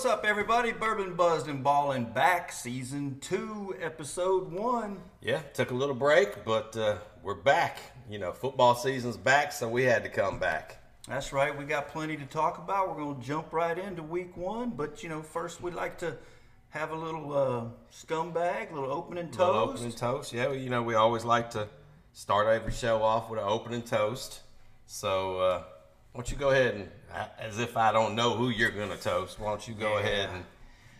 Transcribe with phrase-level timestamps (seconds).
[0.00, 0.72] What's up, everybody?
[0.72, 4.98] Bourbon Buzzed and Ballin' back, season two, episode one.
[5.20, 7.76] Yeah, took a little break, but uh, we're back.
[8.08, 10.82] You know, football season's back, so we had to come back.
[11.06, 11.54] That's right.
[11.54, 12.88] We got plenty to talk about.
[12.88, 16.16] We're going to jump right into week one, but you know, first we'd like to
[16.70, 19.38] have a little uh, scumbag, a little opening toast.
[19.38, 20.32] Little opening toast.
[20.32, 21.68] Yeah, well, you know, we always like to
[22.14, 24.40] start every show off with an opening toast.
[24.86, 25.58] So, uh,
[26.12, 26.88] why don't you go ahead and,
[27.38, 30.00] as if I don't know who you're going to toast, why don't you go Yeah.
[30.04, 30.44] ahead and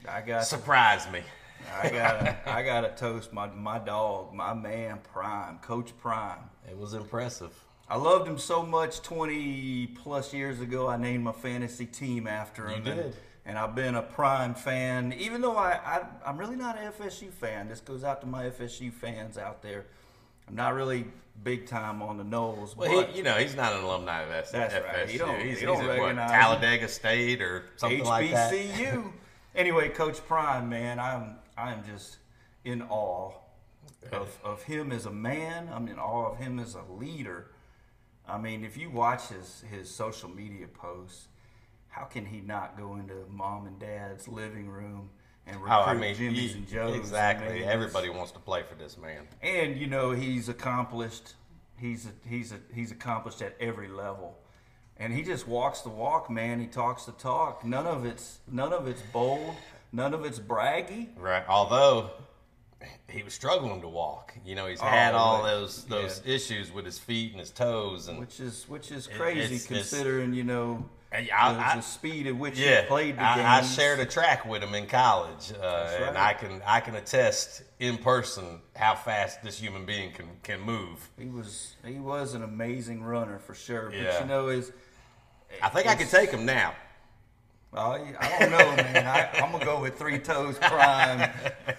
[0.09, 1.23] I got surprise me?
[1.83, 6.39] I got I got to toast my my dog, my man Prime, Coach Prime.
[6.69, 7.53] It was impressive.
[7.89, 10.87] I loved him so much 20 plus years ago.
[10.89, 12.85] I named my fantasy team after him.
[12.87, 13.17] You and- did.
[13.47, 17.31] And, I've been a prime fan, even though I, I, I'm really not an FSU
[17.33, 17.69] fan.
[17.69, 19.87] This goes out to my FSU fans out there.
[20.47, 21.07] I'm not really
[21.43, 22.77] big time on the Noles.
[22.77, 24.85] Well, but he, you know, he's not an alumni of S- That's FSU.
[24.85, 25.09] right.
[25.09, 28.53] He don't- he's he don't he's at what, recognize Talladega State or something like that.
[28.53, 29.13] HBCU.
[29.55, 32.19] anyway, Coach Prime, man, I'm I'm just
[32.65, 33.33] in awe
[34.13, 35.69] of, of him as a man.
[35.73, 37.51] I'm in awe of him as a leader.
[38.29, 41.29] I mean, if you watch his his social media posts,
[41.89, 45.11] how can he not go into mom and dad's living room
[45.51, 46.97] and recruit Oh, I mean, Jimmy's he- and Joe's?
[46.97, 47.59] Exactly.
[47.59, 49.27] it's- Everybody wants to play for this man.
[49.43, 51.35] and you know he's accomplished.
[51.79, 54.39] He's a, he's a, he's accomplished at every level,
[54.99, 56.61] and he just walks the walk, man.
[56.61, 57.65] He talks the talk.
[57.65, 59.55] None of it's none of it's bold.
[59.93, 61.09] None of it's braggy.
[61.17, 61.43] Right.
[61.49, 62.11] Although
[63.09, 64.35] he was struggling to walk.
[64.45, 68.09] You know, he's had Oh, all those those issues with his feet and his toes
[68.09, 71.83] and Which is which is crazy it's- it's- considering you know And I- I- the
[71.83, 74.87] speed at which yeah, he played the I, I shared a track with him in
[74.87, 76.17] college, uh, and.
[76.17, 81.09] I can I can attest in person how fast this human being can can move.
[81.19, 83.91] He was he was an amazing runner for sure.
[83.91, 84.73] But you know is
[85.61, 86.75] I think I could take him now.
[87.73, 89.07] Oh, well, I don't know, man.
[89.07, 91.31] I, I'm gonna go with three toes prime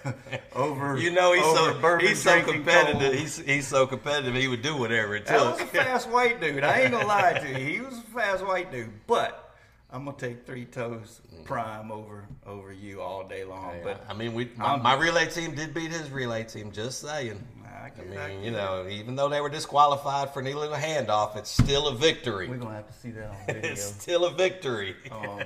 [0.54, 0.96] over.
[0.96, 3.00] You know, he's so he's so competitive.
[3.00, 3.14] cold.
[3.14, 4.34] He's he's so competitive.
[4.34, 6.64] He would do whatever it That was a fast white dude.
[6.64, 7.66] I ain't gonna lie to you.
[7.72, 8.90] He was a fast white dude.
[9.06, 9.54] But
[9.90, 13.74] I'm gonna take three toes prime over over you all day long.
[13.84, 16.72] But I mean, we my, my relay team did beat his relay team.
[16.72, 17.42] Just saying.
[17.82, 20.62] I I get- I mean, get you know, even though they were disqualified for needing
[20.62, 22.48] a handoff, it's still a victory.
[22.48, 23.70] we're gonna have to see that on video.
[23.72, 24.94] It's still a victory.
[25.10, 25.42] Um,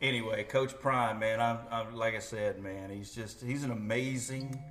[0.00, 4.62] anyway, Coach Prime, man, I'm, I'm like I said, man, he's just he's an amazing,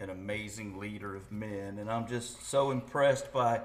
[0.00, 3.60] an amazing leader of men, and I'm just so impressed by.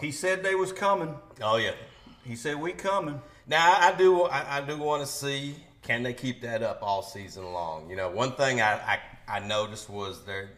[0.00, 1.14] He said they was coming.
[1.42, 1.72] oh yeah.
[2.24, 3.20] He said we coming.
[3.48, 7.02] Now I do I, I do want to see can they keep that up all
[7.02, 7.90] season long.
[7.90, 10.50] You know, one thing I, I, I noticed was they're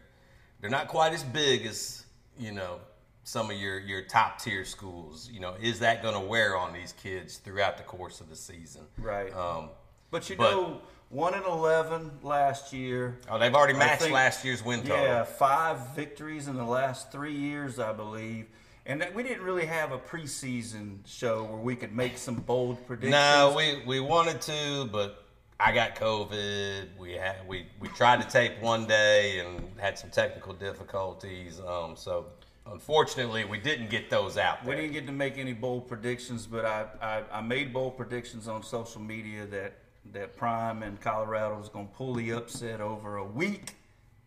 [0.65, 2.05] they're not quite as big as
[2.39, 2.79] you know
[3.23, 5.29] some of your your top tier schools.
[5.31, 8.37] You know, is that going to wear on these kids throughout the course of the
[8.37, 8.81] season?
[8.97, 9.31] Right.
[9.37, 9.69] Um,
[10.11, 10.81] But you But- know,
[11.11, 13.19] one and eleven last year.
[13.29, 15.05] oh, they've already matched think- last year's win total.
[15.05, 18.47] Yeah, five victories in the last three years, I believe.
[18.87, 22.87] And that we didn't really have a preseason show where we could make some bold
[22.87, 23.11] predictions.
[23.13, 25.24] No, we, we wanted to, but
[25.65, 26.89] I got COVID.
[26.99, 31.59] We had we, we tried to tape one day and had some technical difficulties.
[31.59, 32.27] Um, so
[32.67, 36.67] unfortunately, we didn't get those out We didn't get to make any bold predictions, but
[36.67, 39.79] I, I, I made bold predictions on social media that,
[40.13, 43.75] that Prime and Colorado was going to pull the upset over a week.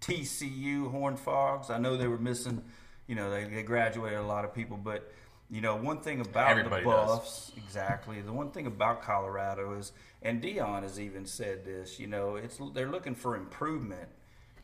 [0.02, 1.70] TCU Horned Frogs.
[1.70, 2.64] I know they were missing,
[3.06, 5.12] you know, they, they graduated a lot of people, but,
[5.52, 7.10] you know, one thing about Everybody the does.
[7.10, 9.92] Buffs, exactly, the one thing about Colorado is,
[10.22, 14.10] and Deion has even said this, you know, it's they're looking for improvement.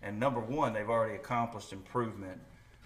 [0.01, 2.39] And number one, they've already accomplished improvement.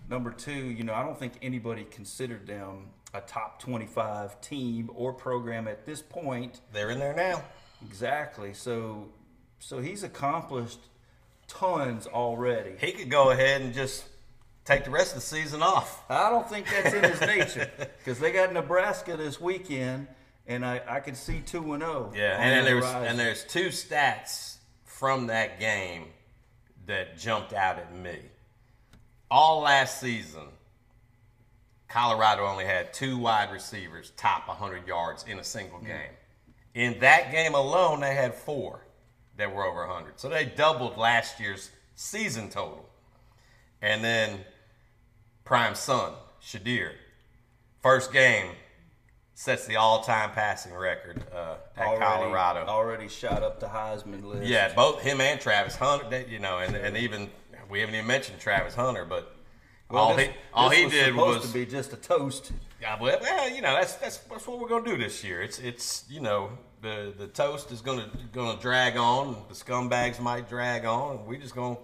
[0.09, 5.13] Number two, you know, I don't think anybody considered them a top 25 team or
[5.13, 6.61] program at this point.
[6.72, 7.44] They're in there now.
[7.85, 8.53] Exactly.
[8.53, 9.09] So,
[9.59, 10.79] so he's accomplished
[11.47, 12.73] tons already.
[12.79, 14.06] He could go ahead and just
[14.66, 16.03] take the rest of the season off.
[16.09, 20.07] I don't think that's in his nature because they got Nebraska this weekend,
[20.47, 22.11] and I, I could see two and zero.
[22.15, 23.07] Yeah, on and the there's horizon.
[23.07, 26.05] and there's two stats from that game
[26.85, 28.17] that jumped out at me.
[29.29, 30.47] All last season,
[31.88, 35.88] Colorado only had two wide receivers top 100 yards in a single hmm.
[35.88, 36.11] game.
[36.73, 38.81] In that game alone, they had four
[39.38, 40.19] that were over 100.
[40.19, 42.88] So they doubled last year's season total.
[43.81, 44.39] And then
[45.43, 46.91] Prime Son, Shedeur,
[47.81, 48.51] first game
[49.38, 52.66] sets the all-time passing record uh, at already, Colorado.
[52.66, 54.48] already shot up the Heisman list.
[54.48, 56.10] Yeah, both him and Travis Hunter.
[56.10, 57.30] They, you know, and, and even
[57.69, 59.36] we haven't even mentioned Travis Hunter, but
[59.92, 62.51] all this- he all this he was did supposed was to be just a toast.
[62.81, 65.44] Yeah, well, well, you know that's that's that's what we're gonna do this year.
[65.44, 66.50] It's it's you know
[66.81, 69.36] the the toast is gonna gonna drag on.
[69.50, 71.78] The scumbags might drag on, and we just gonna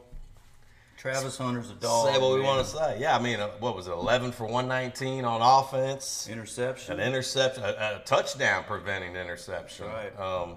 [1.04, 2.08] Travis Hunter's a dog.
[2.14, 2.98] say what we want to say.
[2.98, 3.92] Yeah, I mean, uh, what was it?
[3.92, 6.98] Eleven for one nineteen on offense, Interception.
[6.98, 9.88] an interception, a, a touchdown preventing interception.
[9.88, 10.18] Right.
[10.18, 10.56] Um,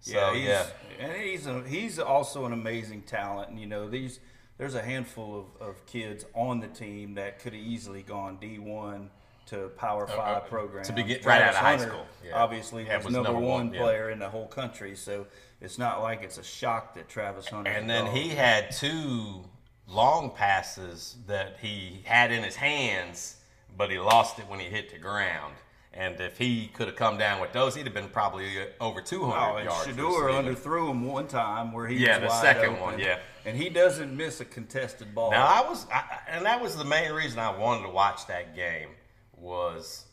[0.00, 3.50] so yeah, yeah, he's, and he's a, he's also an amazing talent.
[3.50, 4.20] And you know, these
[4.56, 8.58] there's a handful of, of kids on the team that could have easily gone D
[8.58, 9.10] one
[9.48, 10.84] to Power Five uh, program.
[10.84, 12.36] to begin- right out of high school, yeah.
[12.36, 13.82] obviously Yeah, was, was number, number one, one, yeah.
[13.82, 14.96] player in the whole country.
[14.96, 15.26] So
[15.60, 17.70] it's not like it's a shock that Travis Hunter.
[17.70, 19.44] and then he had two
[19.88, 23.36] long passes that he had in his hands,
[23.76, 25.54] but he lost it when he hit the ground.
[25.94, 29.00] And if he could have come down with those, he'd have been probably uh, over
[29.00, 29.88] 200 Oh, and yards.
[29.88, 32.80] Shedeur underthrew him one time where he Yeah, was the second open.
[32.82, 33.18] one, yeah.
[33.46, 35.30] and he doesn't miss a contested ball.
[35.30, 38.54] Now I was, I, and that was the main reason I wanted to watch that
[38.54, 38.90] game
[39.36, 40.04] was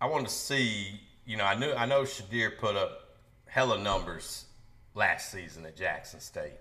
[0.00, 1.00] I wanted to see.
[1.24, 4.46] You know, I knew I know Shedeur put up hella numbers
[4.94, 6.54] last season at Jackson State.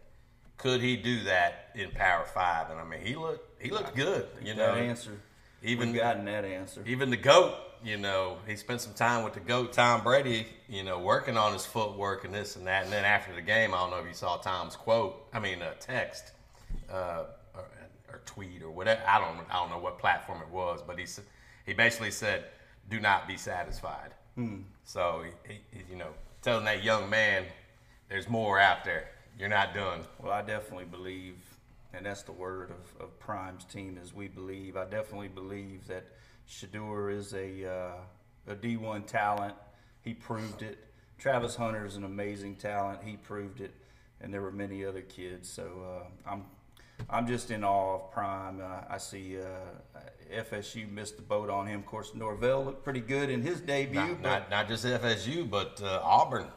[0.62, 2.70] Could he do that in Power Five?
[2.70, 4.28] And I mean, he looked he looked good.
[4.44, 5.20] You know, answer.
[5.64, 6.84] even We've gotten that answer.
[6.86, 10.84] even the goat, you know, he spent some time with the goat, Tom Brady, you
[10.84, 12.84] know, working on his footwork and this and that.
[12.84, 15.64] And then after the game, I don't know if you saw Tom's quote, I mean,
[15.64, 16.32] uh, text
[16.92, 17.24] uh,
[17.56, 17.66] or,
[18.12, 19.02] or tweet or whatever.
[19.08, 21.06] I don't, I don't know what platform it was, but he
[21.66, 22.46] he basically said,
[22.88, 24.12] "Do not be satisfied."
[24.84, 26.10] So he, he, you know,
[26.44, 27.46] telling that young man,
[28.10, 29.10] "There's more out there.
[29.38, 31.36] You're not done." Well, I definitely believe,
[31.94, 34.78] and that's the word of, of Prime's team is we believe.
[34.78, 36.06] I definitely believe that
[36.50, 39.56] Shedeur is a uh, a D1 talent.
[40.04, 40.80] He proved it.
[41.18, 43.00] Travis Hunter is an amazing talent.
[43.04, 43.74] He proved it,
[44.20, 45.50] and there were many other kids.
[45.50, 46.46] So uh, I'm
[47.10, 48.62] I'm just in awe of Prime.
[48.62, 50.00] Uh, I see uh,
[50.34, 51.80] FSU missed the boat on him.
[51.80, 54.00] Of course, Norvell looked pretty good in his debut.
[54.00, 56.48] Not, but not, not just FSU, but uh, Auburn.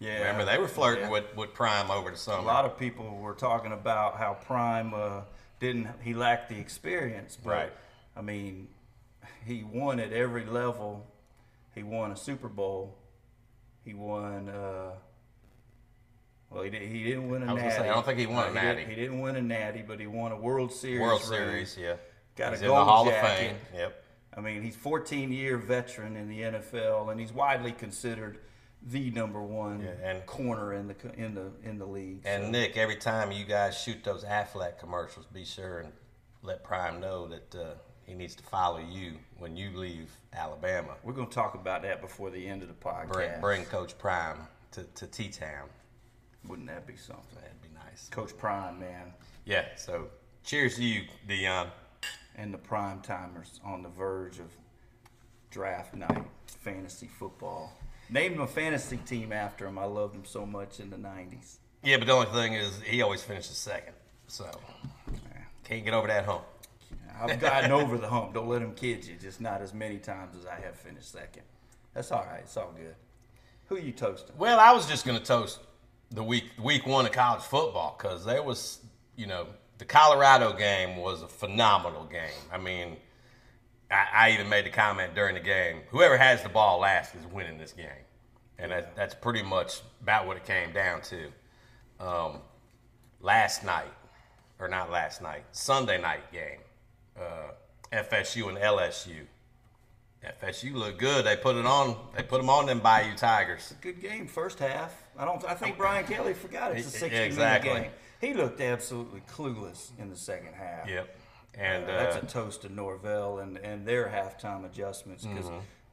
[0.00, 1.10] Yeah, Remember, they were flirting yeah.
[1.10, 2.38] with, with Prime over the summer.
[2.38, 5.20] A lot of people were talking about how Prime uh,
[5.60, 7.72] didn't he lacked the experience, but Right.
[8.16, 8.68] I mean,
[9.46, 11.06] he won at every level.
[11.74, 12.96] He won a Super Bowl.
[13.84, 14.48] He won.
[14.48, 14.92] Uh,
[16.50, 17.74] well, he, did, he didn't win a I was natty.
[17.76, 18.78] say, I don't think he won a natty.
[18.80, 21.00] didn't- He didn't win a natty, but he won a World Series.
[21.00, 21.38] World ring.
[21.40, 21.94] Series, yeah.
[22.36, 23.30] Got He's a in the gold Hall jacket.
[23.30, 23.56] of Fame.
[23.76, 24.04] Yep.
[24.36, 28.38] I mean, he's 14 year veteran in the NFL, and he's widely considered
[28.82, 32.22] the number one Yeah, and- corner in the in the in the league.
[32.24, 35.92] And So- Nick, every time you guys shoot those Aflac commercials, be sure and
[36.42, 37.74] let Prime know that uh,
[38.04, 40.96] he needs to follow you when you leave Alabama.
[41.02, 43.12] We're going to talk about that before the end of the podcast.
[43.12, 44.38] Bring, bring Coach Prime
[44.72, 45.68] to, to T Town.
[46.48, 47.24] Wouldn't that be something?
[47.34, 48.08] That'd be nice.
[48.08, 49.12] Coach Prime, man,
[49.44, 49.66] Yeah.
[49.76, 50.08] So
[50.42, 51.68] cheers to you, Deion.
[52.36, 54.50] and the prime timers on the verge of
[55.50, 57.72] draft night, fantasy football.
[58.10, 59.78] Named a fantasy team after him.
[59.78, 61.56] I loved him so much in the 90s.
[61.82, 63.94] Yeah, but the only thing is he always finishes second,
[64.26, 64.50] so
[65.64, 66.42] can't get over that hump.
[67.20, 68.34] I've gotten over the hump.
[68.34, 69.14] Don't let him kid you.
[69.16, 71.42] Just not as many times as I have finished second.
[71.94, 72.40] That's all right.
[72.40, 72.94] It's all good.
[73.66, 74.34] Who you toasting?
[74.38, 75.60] Well, I was just going to toast
[76.10, 78.80] the week week one of college football because there was,
[79.16, 79.46] you know,
[79.78, 82.30] the Colorado game was a phenomenal game.
[82.52, 82.96] I mean,
[83.90, 87.26] I, I even made the comment during the game: whoever has the ball last is
[87.26, 88.04] winning this game,
[88.58, 91.26] and that, that's pretty much about what it came down to.
[92.04, 92.38] Um,
[93.20, 93.92] last night,
[94.58, 96.60] or not last night, Sunday night game,
[97.18, 97.52] uh,
[97.92, 99.26] FSU and LSU.
[100.42, 101.24] FSU looked good.
[101.24, 101.96] They put it on.
[102.14, 103.74] They put them on them Bayou Tigers.
[103.80, 105.02] Good game, first half.
[105.16, 105.42] I don't.
[105.44, 107.70] I think Brian Kelly forgot it's a 60 exactly.
[107.70, 107.90] game.
[108.20, 110.88] He looked absolutely clueless in the second half.
[110.88, 111.16] Yep.
[111.54, 115.50] And Uh, uh, that's a toast to Norvell and, and their halftime adjustments because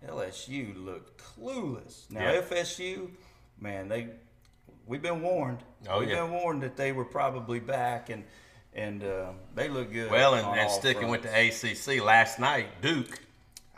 [0.08, 2.10] LSU looked clueless.
[2.12, 2.42] Now Yeah.
[2.42, 3.10] FSU,
[3.60, 4.10] man, they
[4.86, 5.60] we've been warned.
[5.90, 6.24] Oh, we've yeah.
[6.24, 8.24] been warned that they were probably back and
[8.74, 10.12] and uh, they look good.
[10.12, 13.20] Well, and, and sticking with the ACC last night, Duke.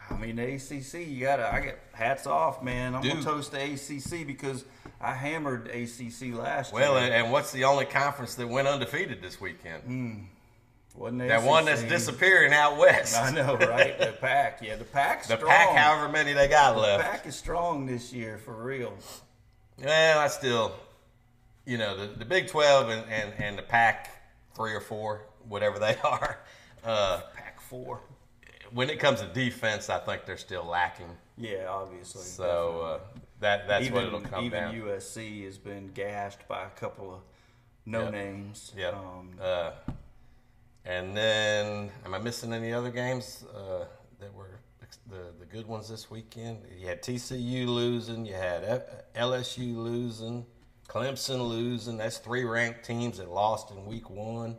[0.10, 1.54] I mean, the ACC, you gotta.
[1.54, 2.96] I get hats off, man.
[2.96, 3.14] I'm Dude.
[3.14, 4.66] gonna toast the ACC because
[5.00, 7.04] I hammered ACC last Well, year.
[7.04, 10.28] and, and what's the only conference that went undefeated this weekend?
[11.00, 13.18] Wasn't That one that's disappearing out west.
[13.18, 13.98] I know, right?
[13.98, 15.50] The Pac, yeah, the Pac's The strong.
[15.50, 17.04] Pac, however many they got the left.
[17.06, 18.94] The Pac is strong this year for real.
[19.82, 20.74] Well, I still,
[21.66, 24.10] you know, the, the Big 12 and, and, and the Pac,
[24.54, 26.40] three or four, whatever they are,
[26.84, 28.02] uh, Pac four.
[28.74, 31.16] when it comes to defense, I think they're still lacking.
[31.38, 32.24] Yeah, obviously.
[32.24, 34.76] So uh, that that's even what it'll come even down.
[34.76, 37.22] Even USC has been gashed by a couple of
[37.86, 38.12] no Yep.
[38.12, 38.74] names.
[38.76, 38.94] Yep.
[38.96, 39.72] Um, uh,
[40.86, 43.86] And then, am I missing any other games uh,
[44.20, 44.60] that were
[45.10, 46.60] the the good ones this weekend?
[46.80, 48.82] You had TCU losing, you had F-
[49.16, 50.46] LSU losing,
[50.88, 51.98] Clemson losing.
[51.98, 54.56] That's three ranked teams that lost in week one.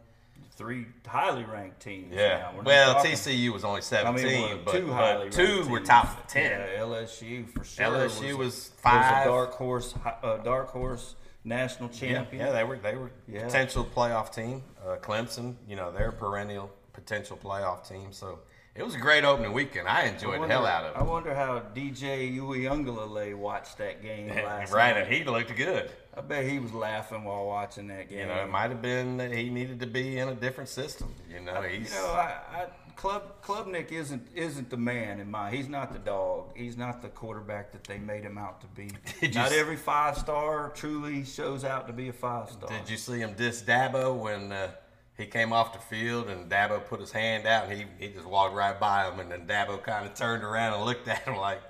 [0.56, 2.14] Three highly ranked teams.
[2.14, 2.52] Yeah.
[2.62, 6.50] Well, talking- TCU was only 17, I mean, but, two but two were top ten.
[6.50, 7.86] Yeah, LSU for sure.
[7.86, 9.26] LSU was was five.
[9.26, 12.46] a dark horse, uh, dark horse national Yeah, champion.
[12.46, 13.44] yeah, they were they were Yeah.
[13.46, 14.62] potential playoff team.
[14.84, 18.12] Uh, Clemson, you know, they're a perennial potential playoff team.
[18.12, 18.40] So
[18.74, 19.88] it was a great opening weekend.
[19.88, 20.98] I enjoyed I the hell out of it.
[20.98, 25.04] I wonder how DJ Uiagalelei watched that game last right, night.
[25.06, 25.90] and he looked good.
[26.16, 28.18] I bet he was laughing while watching that game.
[28.20, 31.14] You know, it might have been that he needed to be in a different system.
[31.30, 32.66] You know, You he's know, I, I
[33.00, 35.50] Club Klubnik isn't isn't the man in my.
[35.50, 36.50] He's not the dog.
[36.54, 38.90] He's not the quarterback that they made him out to be.
[39.20, 42.68] Did you not every five star truly shows out to be a five star.
[42.68, 44.72] Did you see him diss Dabo when uh,
[45.16, 48.26] he came off the field and Dabo put his hand out and he, he just
[48.26, 51.36] walked right by him and then Dabo kind of turned around and looked at him
[51.36, 51.62] like,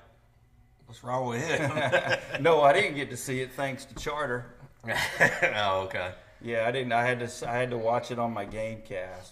[0.87, 1.71] "What's wrong with him?"
[2.43, 4.47] no, I didn't get to see it thanks to Charter.
[4.89, 6.11] oh, okay.
[6.43, 6.91] Yeah, I didn't.
[6.91, 7.49] I had to.
[7.49, 9.31] I had to watch it on my GameCast.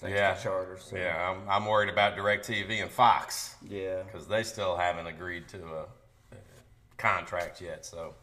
[0.00, 0.34] Thanks Yeah.
[0.34, 0.78] to Charter.
[0.80, 4.02] So, Yeah, I'm, I'm worried about DirecTV and Fox Yeah.
[4.02, 5.84] because they still haven't agreed to a,
[6.96, 7.84] contract yet.
[7.84, 8.14] So,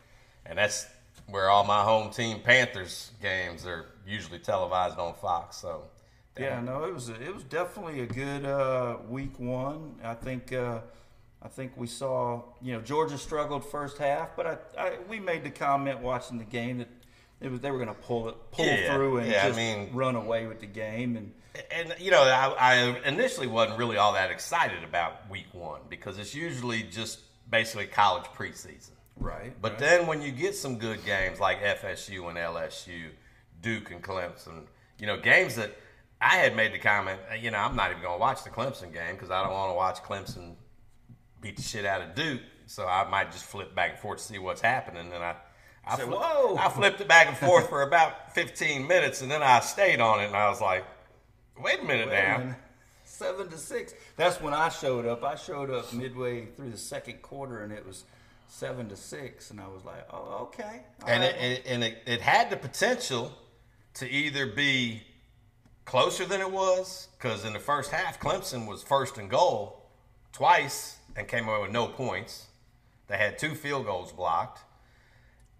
[0.46, 0.86] and that's
[1.29, 5.58] where all my home team Panthers games are usually televised on Fox.
[5.58, 5.84] So,
[6.38, 9.96] Yeah, no, it was it was definitely a good uh, week one.
[10.03, 10.79] I think uh,
[11.41, 14.46] I think we saw you know Georgia struggled first half, but
[14.77, 16.89] I, I we made the comment watching the game that
[17.39, 19.58] it was they were going to pull it pull Yeah, through and yeah, I just
[19.58, 21.32] mean- run away with the game and
[21.71, 22.74] and you know, I, I
[23.07, 27.19] initially wasn't really all that excited about Week One because it's usually just
[27.50, 28.91] basically college preseason.
[29.17, 29.53] right.
[29.62, 29.79] But right.
[29.79, 33.09] then when you get some good games like FSU and LSU,
[33.62, 34.63] Duke and Clemson,
[35.00, 35.71] you know, games that
[36.21, 38.93] I had made the comment, you know, I'm not even going to watch the Clemson
[38.93, 40.55] game because I don't want to watch Clemson
[41.41, 42.41] beat the shit out of Duke.
[42.67, 45.12] So I might just flip back and forth to see what's happening.
[45.13, 45.35] And I,
[45.85, 49.43] I, fli- "Whoa." I flipped it back and forth for about 15 minutes, and then
[49.43, 50.83] I stayed on it, and I was like,
[51.62, 52.41] wait a minute now.
[52.41, 52.55] And
[53.03, 53.93] seven to six.
[54.15, 55.24] That's when I showed up.
[55.24, 58.03] I showed up midway through the second quarter, and it was
[58.47, 61.35] seven to six, and I was like, "Oh, okay." and right.
[61.35, 63.31] it, it, and it, it had the potential
[63.95, 65.01] to either be
[65.85, 69.85] closer than it was because in the first half clemson was first and goal
[70.33, 72.47] twice and came away with no points
[73.07, 74.62] they had two field goals blocked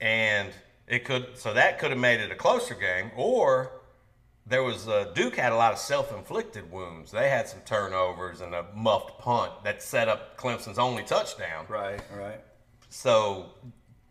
[0.01, 0.49] and
[0.87, 3.75] it could so that could have made it a closer game or
[4.45, 8.53] there was uh, duke had a lot of self-inflicted wounds they had some turnovers and
[8.53, 12.41] a muffed punt that set up clemson's only touchdown right, right.
[12.89, 13.49] so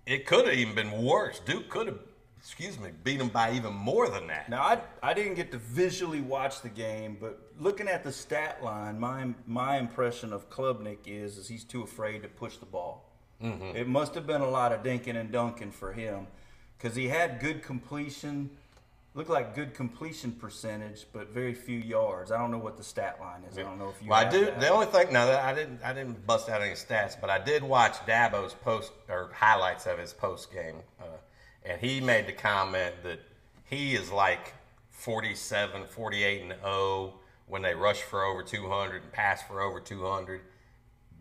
[0.06, 1.40] it could have even been worse.
[1.40, 1.98] Duke could have,
[2.38, 4.50] excuse me, beat them by even more than that.
[4.50, 8.62] Now I, I didn't get to visually watch the game, but looking at the stat
[8.62, 13.10] line, my my impression of Klubnik is is he's too afraid to push the ball.
[13.42, 13.76] Mm-hmm.
[13.76, 16.26] It must have been a lot of dinking and dunking for him,
[16.76, 18.50] because he had good completion,
[19.14, 22.32] looked like good completion percentage, but very few yards.
[22.32, 23.56] I don't know what the stat line is.
[23.56, 24.10] I don't know if you.
[24.10, 24.44] Well, I do.
[24.46, 24.60] that.
[24.60, 25.80] The only thing, no, I didn't.
[25.84, 29.98] I didn't bust out any stats, but I did watch Dabo's post or highlights of
[29.98, 31.04] his post game, uh,
[31.64, 33.20] and he made the comment that
[33.64, 34.52] he is like
[34.90, 37.14] 47, 48 and 0
[37.46, 40.40] when they rush for over 200 and pass for over 200,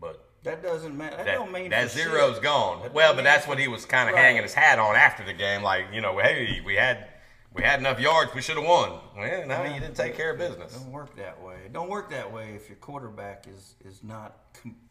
[0.00, 1.16] but that doesn't matter.
[1.18, 2.42] That, that, don't mean that zero's shit.
[2.42, 2.82] gone.
[2.82, 4.22] That well, but that's what he was kind of Right.
[4.24, 5.62] hanging his hat on after the game.
[5.62, 7.08] Like, you know, hey, we had
[7.54, 8.98] we had enough yards, we should have won.
[9.16, 10.74] Well, no, you didn't take care of business.
[10.74, 11.56] It don't work that way.
[11.66, 14.36] It don't work that way if your quarterback is is not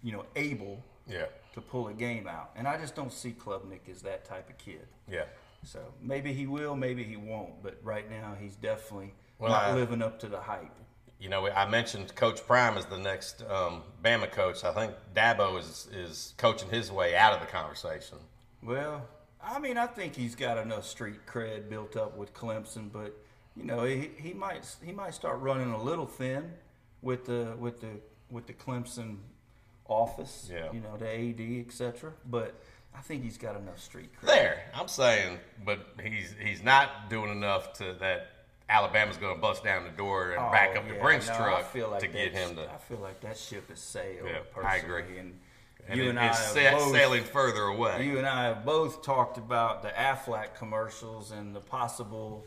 [0.02, 2.52] you know able Yeah, to pull a game out.
[2.56, 4.88] And I just don't see Klubnik as that type of kid.
[5.10, 5.26] yeah.
[5.66, 7.64] So maybe he will, maybe he won't.
[7.64, 10.72] But right now, he's definitely Well, not I- living up to the hype.
[11.20, 14.66] You know, I mentioned Coach Prime as the next um, Bama coach.
[14.66, 18.18] I think Dabo is is coaching his way out of the conversation.
[18.62, 19.08] Well,
[19.46, 23.18] I mean, I think he's got enough street cred built up with Clemson, but
[23.56, 26.52] you know, he, he might he might start running a little thin
[27.02, 27.90] with the with the
[28.30, 29.18] with the Clemson
[29.88, 30.50] office.
[30.52, 30.72] Yeah.
[30.72, 32.14] You know, the AD, etc.
[32.30, 32.56] But
[32.98, 34.28] I think he's got enough street cred.
[34.28, 38.30] There, I'm saying, but he's he's not doing enough to that.
[38.70, 41.36] Alabama's going to bust down the door and back Oh, up the yeah, Brinks no,
[41.36, 42.64] truck like to get him to.
[42.72, 44.26] I feel like that ship has sailed.
[44.26, 45.18] Yeah, personally, I agree.
[45.20, 45.38] And,
[45.88, 48.06] And you it- and I it's have both, sailing further away.
[48.06, 52.46] You and I have both talked about the Aflac commercials and the possible,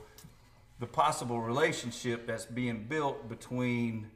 [0.78, 4.10] the possible relationship that's being built between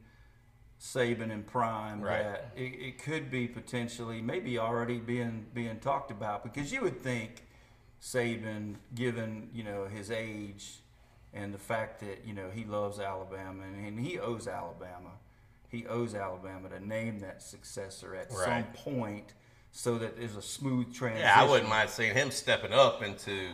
[0.79, 2.01] Saban and Prime.
[2.01, 2.23] Right.
[2.23, 6.99] That it, it could be potentially, maybe already being being talked about because you would
[7.01, 7.45] think
[8.01, 10.79] Saban, given you know his age,
[11.33, 15.11] and the fact that you know he loves Alabama and, and he owes Alabama,
[15.71, 18.45] he owes Alabama to name that successor at Right.
[18.45, 19.33] some point,
[19.71, 21.25] so that there's a smooth transition.
[21.25, 23.49] Yeah, I wouldn't mind seeing him stepping up into,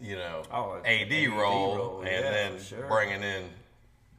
[0.00, 2.86] you know, Oh, AD, AD role, role, and yeah, then sure.
[2.86, 3.50] bringing in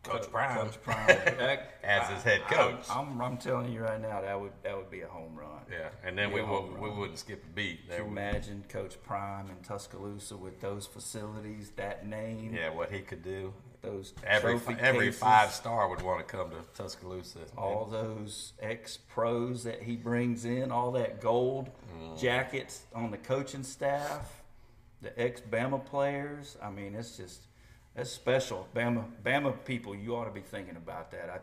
[0.04, 0.58] Coach Prime.
[0.68, 1.10] Coach Prime
[1.84, 2.84] As his head coach.
[2.90, 5.62] I'm, I'm, I'm telling you right now, that would that would be a home run.
[5.72, 7.88] Yeah, and then we would, we wouldn't skip a beat.
[7.90, 13.00] Can you imagine Coach Prime in Tuscaloosa with those facilities, that name, yeah, what he
[13.00, 13.54] could do.
[13.86, 17.40] Those Every every cases, five star would want to come to Tuscaloosa.
[17.58, 22.20] all those ex pros that he brings in, all that gold Mm.
[22.20, 24.42] jackets on the coaching staff,
[25.02, 26.58] the ex Bama players.
[26.62, 27.44] I mean, it's just
[27.96, 28.68] that's special.
[28.76, 31.30] Bama Bama people, you ought to be thinking about that.
[31.30, 31.40] I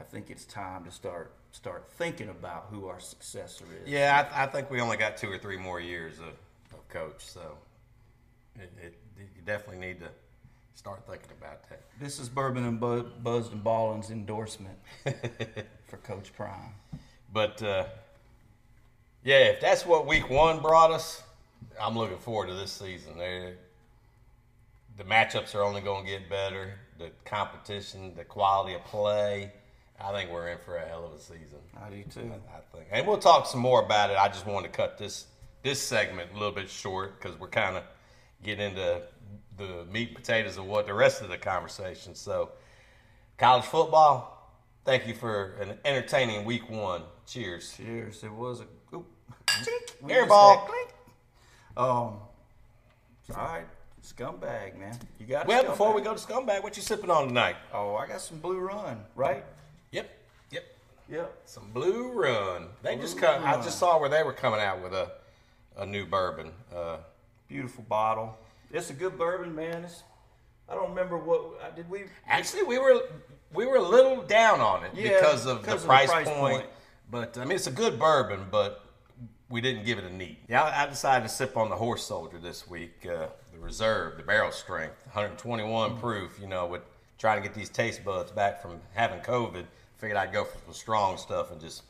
[0.00, 3.88] I think it's time to start start thinking about who our successor is.
[3.88, 6.34] Yeah, I, I think we only got two or three more years of,
[6.72, 7.58] of coach, so
[8.56, 10.08] it, it, you definitely need to
[10.74, 11.82] start thinking about that.
[12.00, 14.78] This is Bourbon and Bu- Buzzed and Ballin's endorsement
[15.88, 16.74] for Coach Prime.
[17.32, 17.84] But uh,
[19.24, 21.22] yeah, if that's what week one brought us,
[21.80, 23.18] I'm looking forward to this season.
[23.18, 23.54] They,
[24.96, 26.74] the matchups are only going to get better.
[26.98, 29.52] The competition, the quality of play.
[30.00, 31.58] I think we're in for a hell of a season.
[31.80, 32.32] I do too.
[32.52, 34.16] I think, and we'll talk some more about it.
[34.16, 35.26] I just wanted to cut this
[35.62, 37.84] this segment a little bit short because we're kind of
[38.42, 39.02] getting into
[39.58, 42.14] the meat and potatoes of what the rest of the conversation.
[42.14, 42.50] So,
[43.38, 44.50] college football.
[44.84, 47.02] Thank you for an entertaining week one.
[47.26, 47.74] Cheers.
[47.76, 48.24] Cheers.
[48.24, 49.06] It was a oop,
[49.46, 50.02] chink.
[50.02, 50.68] We Air just ball.
[51.76, 51.84] Um.
[51.84, 52.20] All
[53.36, 53.64] right,
[54.04, 54.98] scumbag, man.
[55.18, 55.46] You got.
[55.46, 57.56] Well, before we go to scumbag, what you sipping on tonight?
[57.72, 59.44] Oh, I got some Blue Run, right?
[59.92, 60.10] Yep,
[60.50, 60.64] yep.
[61.08, 61.32] Yep.
[61.44, 62.66] Some Blue Run.
[62.82, 63.44] They just Blue come.
[63.44, 65.12] I just saw where they were coming out with a
[65.76, 66.50] a new bourbon.
[66.74, 66.96] Uh,
[67.48, 68.36] Beautiful bottle.
[68.72, 69.84] It's a good bourbon, man.
[69.84, 70.02] It's,
[70.68, 72.04] I don't remember what did we.
[72.26, 73.00] Actually, we were
[73.52, 76.10] we were a little down on it Yeah, because of because the of the price,
[76.10, 76.38] price point.
[76.54, 76.66] point.
[77.10, 78.84] But I mean, it's a good bourbon, but
[79.50, 80.38] we didn't give it a neat.
[80.48, 84.16] Yeah, I I decided to sip on the Horse Soldier this week, uh, the Reserve,
[84.16, 86.00] the barrel strength, 121 Mm.
[86.00, 86.38] proof.
[86.40, 86.82] You know, with
[87.18, 89.64] trying to get these taste buds back from having COVID,
[89.98, 91.82] figured I'd go for some strong stuff and just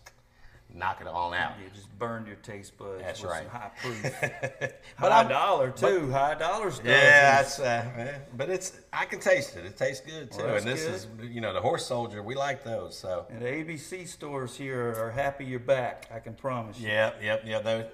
[0.74, 1.52] knock it on out.
[1.62, 3.42] You just burned your taste buds That's with right.
[3.42, 4.02] some high proof.
[5.00, 6.10] But high I'm- dollar too.
[6.10, 6.86] high dollar stuff.
[6.86, 9.64] Yeah, that's uh, but it's I can taste it.
[9.66, 10.38] It tastes good too.
[10.44, 10.94] Well, and this good.
[10.94, 12.22] is you know the Horse Soldier.
[12.22, 12.96] We like those.
[12.96, 16.08] So And the ABC stores here are happy you're back.
[16.14, 16.88] I can promise you.
[16.88, 17.60] Yeah, yep, yeah.
[17.60, 17.86] They,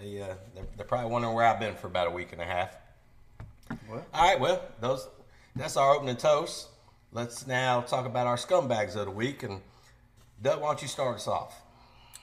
[0.00, 2.44] they, uh, they're, they're probably wondering where I've been for about a week and a
[2.46, 2.76] half.
[3.88, 5.08] Well, All right, well, those
[5.56, 6.68] that's our opening toast.
[7.12, 9.42] Let's now talk about our scumbags of the week.
[9.42, 9.60] And
[10.40, 11.60] Doug, why don't you start us off?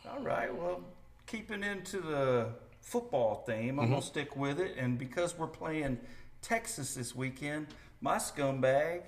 [0.07, 0.53] All right.
[0.53, 0.81] Well,
[1.27, 2.47] keeping into the
[2.81, 3.93] football theme, I'm Mm-hmm.
[3.95, 4.75] gonna stick with it.
[4.77, 5.99] And because we're playing
[6.41, 7.67] Texas this weekend,
[8.01, 9.01] my scumbag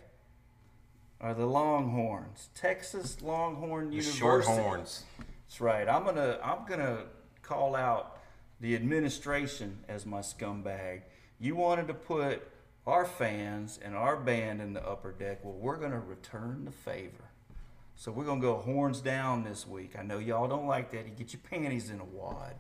[1.20, 2.50] are the Longhorns.
[2.56, 4.20] Texas Longhorn The University.
[4.20, 5.04] short horns.
[5.48, 5.88] That's right.
[5.88, 7.04] I'm gonna I'm gonna
[7.42, 8.18] call out
[8.60, 11.02] the administration as my scumbag.
[11.40, 12.48] You wanted to put
[12.86, 15.40] our fans and our band in the upper deck.
[15.44, 17.26] Well, we're gonna return the favor.
[17.96, 19.94] So we're gonna go horns down this week.
[19.98, 21.06] I know y'all don't like that.
[21.06, 22.56] You get your panties in a wad,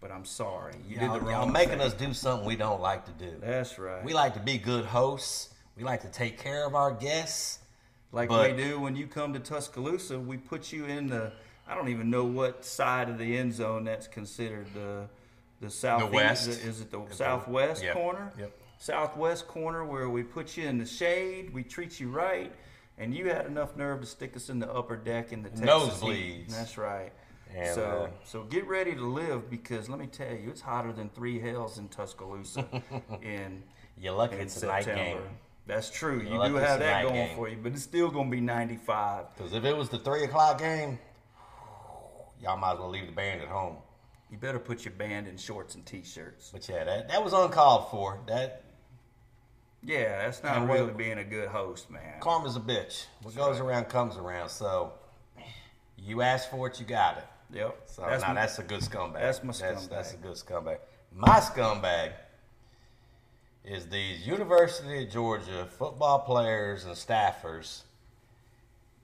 [0.00, 0.74] but I'm sorry.
[0.86, 1.80] You Y'all, did the y'all wrong making thing.
[1.80, 3.34] us do something we don't like to do.
[3.40, 4.04] That's right.
[4.04, 5.48] We like to be good hosts.
[5.76, 7.58] We like to take care of our guests.
[8.12, 11.32] Like But- we do when you come to Tuscaloosa, we put you in the.
[11.66, 15.08] I don't even know what side of the end zone that's considered the
[15.60, 16.12] the south.
[16.12, 16.46] west.
[16.48, 18.32] Is it the southwest Yep, corner?
[18.38, 18.52] yep.
[18.78, 22.52] Southwest corner where we put you in the shade, we treat you right,
[22.98, 26.00] and you had enough nerve to stick us in the upper deck in the Texas
[26.00, 26.46] heat.
[26.46, 26.50] Nosebleeds.
[26.50, 27.12] That's right.
[27.54, 30.92] And, so uh, so get ready to live because let me tell you, it's hotter
[30.92, 32.66] than three hells in Tuscaloosa
[33.22, 33.62] in
[33.98, 35.18] You're lucky in it's a night game.
[35.66, 36.20] That's true.
[36.20, 37.36] You lucky do have that going game.
[37.36, 39.26] for you, but it's still going to be 95.
[39.36, 40.98] Because if it was the three o'clock game,
[42.42, 43.76] y'all might as well leave the band at home.
[44.30, 46.50] You better put your band in shorts and t-shirts.
[46.52, 48.18] But yeah, that, that was uncalled for.
[48.26, 48.64] That
[49.88, 52.20] Yeah, that's not And really being a good host, man.
[52.20, 53.06] karma's a bitch.
[53.22, 54.50] What goes around comes around.
[54.50, 54.92] So
[55.96, 57.24] you asked for it, you got it.
[57.56, 57.82] Yep.
[57.86, 59.14] So that's now my- that's a good scumbag.
[59.14, 60.78] that's my That's, that's a good scumbag.
[61.10, 62.12] My scumbag
[63.64, 67.80] is these University of Georgia football players and staffers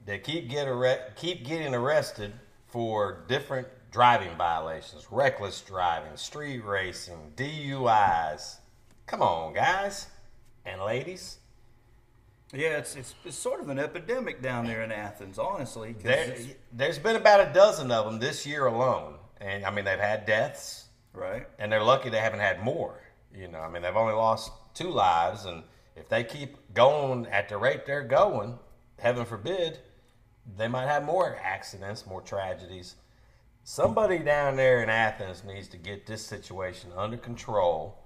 [0.04, 2.30] that keep get arre- keep getting arrested
[2.66, 8.56] for different driving violations, reckless driving, street racing, DUIs.
[9.06, 10.08] Come on, guys
[10.64, 11.38] and ladies.
[12.52, 15.94] yeah, it's, it's it's sort of an epidemic down there in Athens, honestly.
[16.02, 16.36] There,
[16.72, 20.26] there's been about a dozen of them this year alone, and I mean they've had
[20.26, 20.86] deaths.
[21.12, 21.46] right.
[21.58, 23.00] and they're lucky they haven't had more.
[23.34, 25.64] You know, I mean, they've only lost two lives, and
[25.96, 28.58] if they keep going at the rate they're going,
[28.98, 29.78] heaven forbid,
[30.56, 32.94] they might have more accidents, more tragedies.
[33.64, 38.03] Somebody down there in Athens needs to get this situation under control.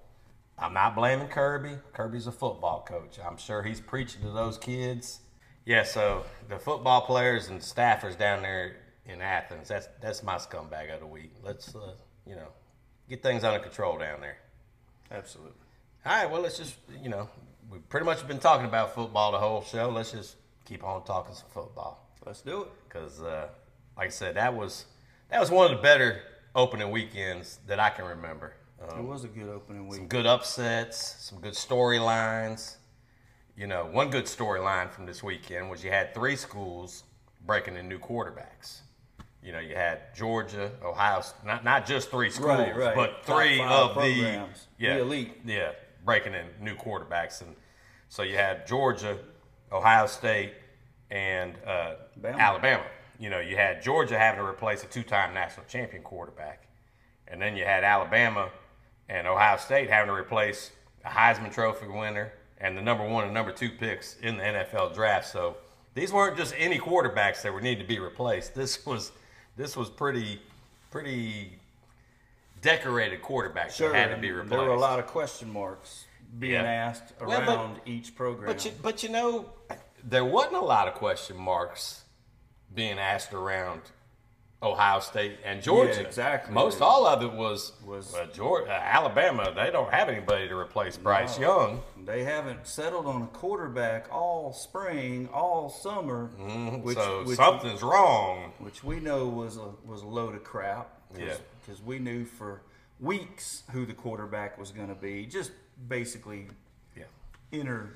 [0.61, 1.79] I'm not blaming Kirby.
[1.93, 3.19] Kirby's a football coach.
[3.25, 5.21] I'm sure he's preaching to those kids.
[5.65, 10.93] Yeah, so the football players and staffers down there in Athens, that's that's my scumbag
[10.93, 11.33] of the week.
[11.45, 11.95] Let's uh,
[12.27, 12.49] you know,
[13.09, 14.39] get things under control down there.
[15.11, 15.53] Absolutely.
[16.05, 17.29] All right, well, let's just, you know,
[17.71, 19.89] we've pretty much been talking about football the whole show.
[19.89, 22.07] Let's just keep on talking some football.
[22.25, 22.69] Let's do it.
[22.89, 23.49] Because, uh,
[23.97, 24.85] like I said, that was
[25.31, 26.21] that was one of the better
[26.55, 28.55] opening weekends that I can remember.
[28.81, 29.99] Um, it was a good opening week.
[29.99, 32.77] Some good upsets, some good storylines.
[33.57, 37.05] You know, one good storyline from this weekend was you had three schools
[37.45, 38.81] breaking in new quarterbacks.
[39.43, 42.95] You know, you had Georgia, Ohio, not not just three schools, right, right.
[42.95, 45.41] but three of programs, the yeah, the elite.
[45.45, 45.73] Yeah,
[46.05, 47.55] breaking in new quarterbacks, and
[48.09, 49.19] so you had Georgia,
[49.73, 50.55] Ohio State,
[51.11, 52.85] and uh, Alabama.
[53.19, 56.69] You know, you had Georgia having to replace a two-time national champion quarterback,
[57.27, 58.51] and then you had Alabama
[59.09, 60.71] and Ohio State having to replace
[61.05, 64.95] a Heisman Trophy winner and the number one and number two picks in the NFL
[64.95, 65.29] draft.
[65.29, 65.57] So
[65.95, 68.55] these weren't just any quarterbacks that were needed to be replaced.
[68.55, 69.13] This was
[69.57, 70.41] this was pretty
[70.91, 71.53] pretty
[72.61, 74.51] decorated quarterbacks sure, that had to be replaced.
[74.51, 76.05] There were a lot of question marks
[76.39, 76.63] being yeah.
[76.63, 78.47] asked around well, but, each program.
[78.47, 79.47] But you, but you know,
[80.05, 82.03] there wasn't a lot of question marks
[82.75, 83.81] being asked around
[84.61, 86.01] Ohio State and Georgia.
[86.01, 86.53] Yeah, exactly.
[86.53, 89.53] Most all of it was was uh, Georgia, uh, Alabama.
[89.55, 91.83] They don't have anybody to replace Bryce no, Young.
[92.05, 96.31] They haven't settled on a quarterback all spring, all summer.
[96.41, 96.83] Mm-hmm.
[96.83, 98.53] Which, so which, something's wrong.
[98.59, 100.91] Which we know was a was a load of crap.
[101.11, 101.35] Cause, yeah.
[101.65, 102.63] Because we knew for
[102.99, 105.25] weeks who the quarterback was going to be.
[105.27, 105.53] Just
[105.89, 106.49] basically,
[106.97, 107.05] yeah,
[107.53, 107.91] inner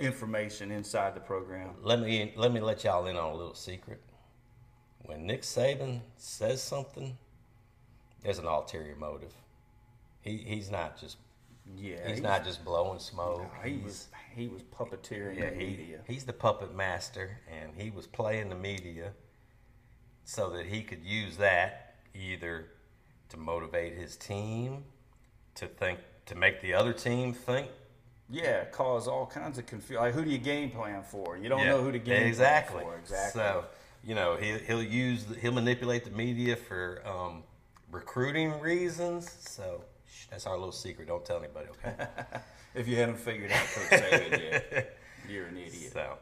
[0.00, 1.74] information inside the program.
[1.82, 4.00] Let me let me let y'all in on a little secret
[5.02, 7.16] when Nick Saban says something,
[8.22, 9.32] there's an ulterior motive.
[10.20, 11.16] He he's not just
[11.76, 13.42] yeah he's, he's not just blowing smoke.
[13.42, 16.00] No, he was he was puppeteering yeah, the media.
[16.06, 19.12] He, he's the puppet master, and he was playing the media
[20.24, 22.66] so that he could use that either
[23.30, 24.84] to motivate his team,
[25.54, 27.68] to think to make the other team think.
[28.28, 30.02] Yeah, cause all kinds of confusion.
[30.02, 31.36] Like, who do you game plan for?
[31.36, 32.82] You don't yeah, know who to game exactly.
[32.82, 32.98] plan for.
[32.98, 33.40] Exactly.
[33.40, 33.64] So
[34.04, 37.42] you know, he, he'll use, he'll manipulate the media for um,
[37.90, 39.30] recruiting reasons.
[39.40, 39.84] So
[40.30, 41.08] that's our little secret.
[41.08, 42.06] Don't tell anybody, okay?
[42.74, 45.92] if you haven't figured out Coach Saban yet, you're an idiot.
[45.92, 46.14] So,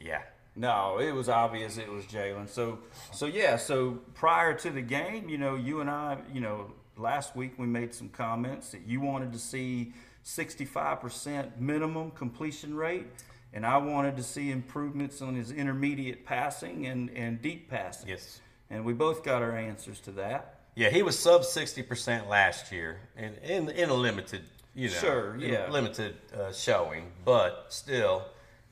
[0.00, 0.22] yeah.
[0.56, 2.48] No, it was obvious it was Jalen.
[2.48, 2.80] So,
[3.12, 3.56] so yeah.
[3.56, 7.66] So prior to the game, you know, you and I, you know, last week we
[7.66, 9.92] made some comments that you wanted to see
[10.24, 13.06] 65% minimum completion rate
[13.52, 18.08] and I wanted to see improvements on his intermediate passing and, and deep passing.
[18.08, 18.40] Yes.
[18.70, 20.60] And we both got our answers to that.
[20.74, 24.42] Yeah, he was sub 60% last year in, in, in a limited,
[24.74, 25.68] you know, sure, yeah.
[25.70, 28.26] limited uh, showing, but still.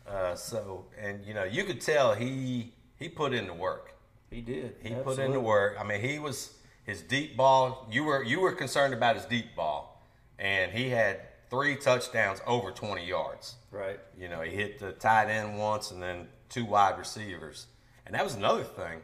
[0.06, 3.94] Uh, so, and, you know, you could tell he he put in the work.
[4.30, 4.76] He did.
[4.82, 5.02] He Absolutely.
[5.04, 5.76] put in the work.
[5.78, 7.88] I mean, he was his deep ball.
[7.90, 10.02] You were you were concerned about his deep ball,
[10.38, 13.56] and he had three touchdowns over 20 yards.
[13.70, 14.00] Right.
[14.18, 17.66] You know, he hit the tight end once and then two wide receivers.
[18.06, 19.00] And that was another thing.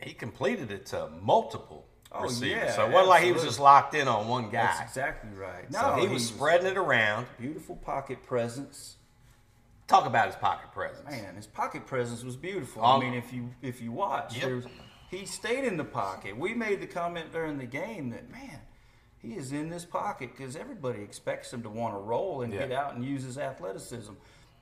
[0.00, 2.62] He completed it to multiple oh, receivers.
[2.64, 4.66] Yeah, so it wasn't like he was just locked in on one guy.
[4.66, 5.70] That's exactly right.
[5.70, 7.26] No, so he, he was spreading it around.
[7.38, 8.96] Beautiful pocket presence.
[9.86, 11.08] Talk about his pocket presence.
[11.10, 12.82] Man, his pocket presence was beautiful.
[12.82, 14.64] Um, I mean, if you if you watch, yep.
[15.10, 16.36] he stayed in the pocket.
[16.36, 18.60] We made the comment during the game that man,
[19.24, 22.60] he is in this pocket because everybody expects him to want to roll and yeah.
[22.60, 24.12] get out and use his athleticism.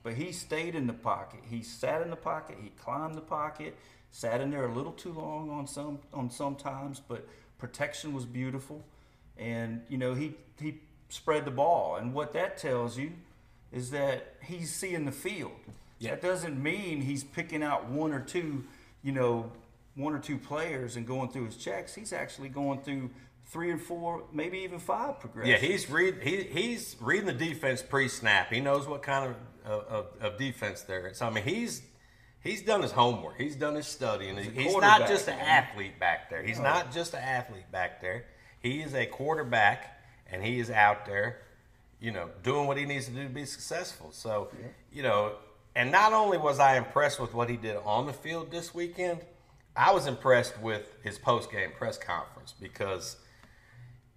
[0.03, 1.41] But he stayed in the pocket.
[1.49, 2.59] He sat in the pocket.
[2.63, 3.77] He climbed the pocket.
[4.11, 7.27] Sat in there a little too long on some on some times, but
[7.59, 8.85] protection was beautiful.
[9.39, 11.97] And you know he he spread the ball.
[11.97, 13.13] And what that tells you
[13.71, 15.53] is that he's seeing the field.
[15.99, 16.11] Yeah.
[16.11, 18.65] That doesn't mean he's picking out one or two,
[19.03, 19.51] you know,
[19.95, 21.95] one or two players and going through his checks.
[21.95, 23.11] He's actually going through
[23.47, 25.63] three and four, maybe even five progressions.
[25.63, 28.51] Yeah, he's read he, he's reading the defense pre-snap.
[28.51, 31.19] He knows what kind of, of, of defense there is.
[31.19, 31.83] So I mean, he's
[32.43, 33.39] he's done his homework.
[33.39, 34.37] He's done his studying.
[34.37, 36.43] He's, he's not just an athlete back there.
[36.43, 36.65] He's no.
[36.65, 38.25] not just an athlete back there.
[38.61, 40.01] He is a quarterback,
[40.31, 41.39] and he is out there,
[42.01, 44.11] you know, doing what he needs to do to be successful.
[44.13, 44.69] So, yeah.
[44.93, 45.33] you know,
[45.75, 49.21] and not only was I impressed with what he did on the field this weekend,
[49.75, 53.17] I was impressed with his post-game press conference because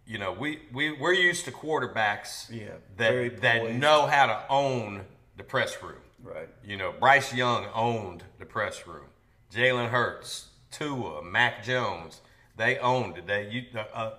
[0.05, 5.01] you know, we, we we're used to quarterbacks yeah, that that know how to own
[5.37, 6.01] the press room.
[6.23, 6.49] Right.
[6.63, 9.05] You know, Bryce Young owned the press room.
[9.53, 12.21] Jalen Hurts, Tua, Mac Jones,
[12.55, 13.27] they owned it.
[13.27, 13.63] They you,
[13.93, 14.11] uh,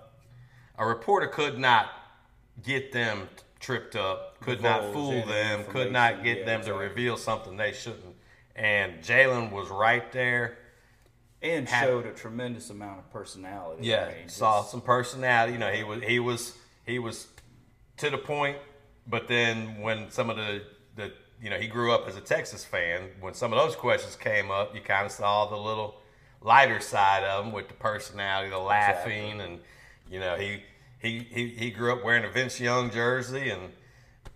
[0.77, 1.87] a reporter could not
[2.63, 6.87] get them tripped up, could not fool them, could not get Yeah, them to exactly.
[6.87, 8.15] reveal something they shouldn't.
[8.55, 10.57] And Jalen was right there.
[11.41, 13.87] And Had- showed a tremendous amount of personality.
[13.87, 15.53] Yeah, I mean, saw some personality.
[15.53, 17.27] You know, he was he was he was
[17.97, 18.57] to the point.
[19.05, 20.63] But then when some of the
[20.95, 23.09] the you know he grew up as a Texas fan.
[23.19, 26.01] When some of those questions came up, you kind of saw the little
[26.41, 29.59] lighter side of him with the personality, the laughing, and
[30.09, 30.63] you know he
[30.99, 33.71] he he he grew up wearing a Vince Young jersey and.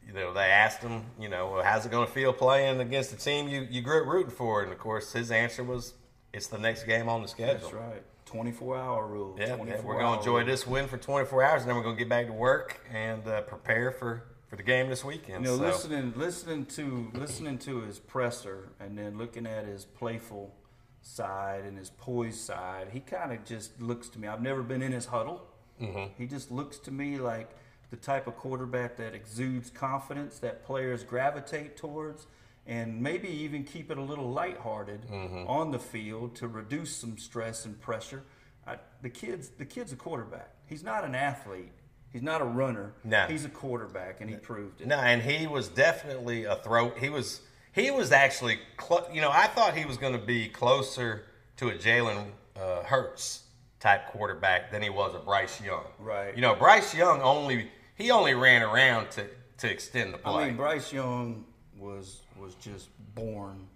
[0.07, 3.11] You know, they asked him, you know, well, how's it going to feel playing against
[3.11, 4.61] the team you, you grew up rooting for?
[4.61, 5.93] And of course, his answer was,
[6.33, 7.59] it's the next game on the schedule.
[7.59, 8.03] That's right.
[8.25, 9.35] 24 hour rule.
[9.37, 11.83] Yeah, 24 yeah, we're going to enjoy this win for 24 hours, and then we're
[11.83, 15.43] going to get back to work and uh, prepare for, for the game this weekend.
[15.43, 19.83] You know, so, listening, listening to listening to his presser, and then looking at his
[19.83, 20.55] playful
[21.01, 24.27] side and his poised side, he kind of just looks to me.
[24.27, 25.47] I've never been in his huddle.
[25.81, 26.13] Mm-hmm.
[26.17, 27.49] He just looks to me like
[27.89, 32.27] the type of quarterback that exudes confidence that players gravitate towards,
[32.67, 35.47] and maybe even keep it a little lighthearted Mm-hmm.
[35.47, 38.23] on the field to reduce some stress and pressure.
[38.67, 40.49] I, the kid's the kid's a quarterback.
[40.67, 41.71] He's not an athlete.
[42.13, 42.93] He's not a runner.
[43.03, 43.25] No.
[43.27, 44.87] He's a quarterback, and he proved it.
[44.87, 46.89] no, and he was definitely a throw.
[46.91, 47.41] He was
[47.73, 51.23] he was actually, clo- you know, I thought he was going to be closer
[51.57, 52.25] to a Jalen
[52.61, 53.43] uh, Hurts
[53.79, 55.85] type quarterback than he was a Bryce Young.
[55.97, 56.35] Right.
[56.35, 59.25] You know, Bryce Young only he only ran around to
[59.59, 60.43] to extend the play.
[60.43, 61.45] I mean, Bryce Young
[61.77, 63.67] was was just born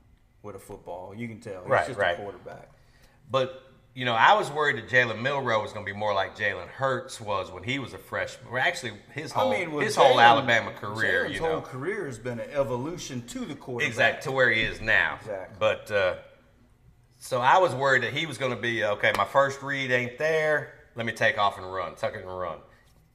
[0.42, 1.14] with a football.
[1.16, 1.62] You can tell.
[1.62, 2.18] He's Right, just right.
[2.18, 2.72] a quarterback.
[3.30, 3.62] But
[3.94, 6.68] you know, I was worried that Jalen Milroe was going to be more like Jalen
[6.68, 8.52] Hurts was when he was a freshman.
[8.52, 12.06] Or actually, his whole I mean, his whole Alabama career, Jalen's you whole know, career
[12.06, 13.88] has been an evolution to the quarterback.
[13.88, 15.18] exact to where he is now.
[15.22, 15.56] Exactly.
[15.60, 16.16] But uh,
[17.18, 19.14] so I was worried that he was going to be okay.
[19.16, 20.74] My first read ain't there.
[20.96, 22.58] Let me take off and run, tuck it and run.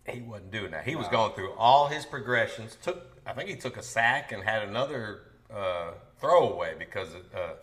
[0.09, 0.85] He wasn't doing that.
[0.85, 2.77] He was going through all his progressions.
[2.83, 5.21] Took, I think he took a sack and had another
[5.55, 7.55] uh, throwaway because uh,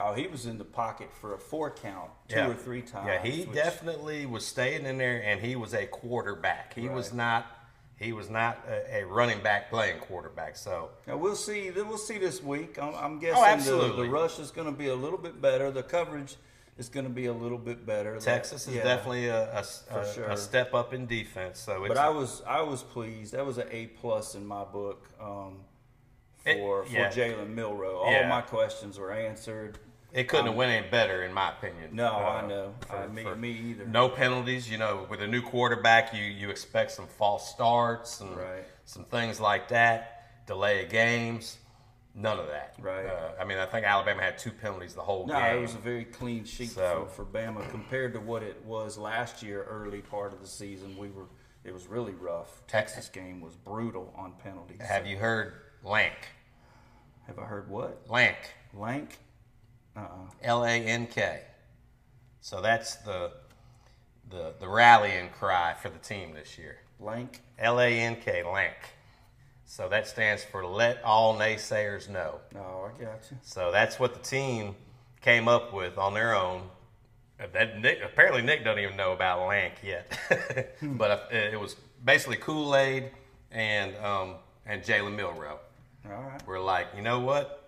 [0.00, 2.48] Oh, he was in the pocket for a four count two Yeah.
[2.48, 3.06] or three times.
[3.08, 6.74] Yeah, he which- definitely was staying in there, and he was a quarterback.
[6.74, 7.46] He was not.
[7.98, 10.56] He was not a, a running back playing quarterback.
[10.56, 11.70] So Now we'll see.
[11.70, 12.76] We'll see this week.
[12.82, 15.70] I'm, I'm guessing Oh, the, the rush is going to be a little bit better.
[15.70, 16.34] The coverage
[16.78, 18.18] is going to be a little bit better.
[18.18, 18.82] Texas is Yeah.
[18.82, 19.64] definitely a, a,
[19.94, 20.24] a- sure.
[20.24, 21.60] a step up in defense.
[21.60, 23.34] So it's But I was I was pleased.
[23.34, 25.58] That was an A plus in my book um,
[26.44, 27.08] It- for yeah.
[27.10, 27.98] for Jalen Milroe.
[27.98, 28.28] All Yeah.
[28.28, 29.78] my questions were answered.
[30.12, 31.88] it couldn't have went any better in my opinion.
[31.96, 32.74] No, Uh, I know.
[32.86, 33.86] for- I, me, me either.
[33.86, 34.70] No penalties.
[34.70, 38.64] You know, with a new quarterback, you you expect some false starts and Right.
[38.84, 40.44] some things like that.
[40.46, 41.58] Delay of games.
[42.14, 42.74] None of that.
[42.78, 43.06] Right.
[43.06, 45.56] Uh, I mean, I think Alabama had two penalties the whole No, game.
[45.56, 48.98] it was a very clean sheet So- for, for Bama compared to what it was
[48.98, 50.94] last year, early part of the season.
[50.98, 51.24] We were
[51.64, 52.66] it was really rough.
[52.66, 54.82] Texas game was brutal on penalties.
[54.82, 56.14] Have you heard Lank?
[57.26, 58.02] Have I heard what?
[58.08, 58.36] Lank.
[58.74, 59.18] Lank?
[59.96, 60.30] Uh-uh.
[60.42, 61.40] L A N K.
[62.40, 63.32] So that's the
[64.30, 66.78] the the rallying cry for the team this year.
[67.00, 67.40] Lank?
[67.58, 68.74] L A N K, Lank.
[69.64, 72.40] So that stands for let all naysayers know.
[72.56, 73.36] Oh, I got you.
[73.42, 74.74] So that's what the team
[75.20, 76.62] came up with on their own.
[77.40, 80.18] Uh, That Nick, apparently Nick doesn't even know about Lank yet,
[80.82, 83.10] but uh, it was basically Kool Aid
[83.50, 84.34] and um,
[84.66, 85.58] and Jalen Milroe.
[86.06, 86.40] All right.
[86.46, 87.58] We're like, you know what?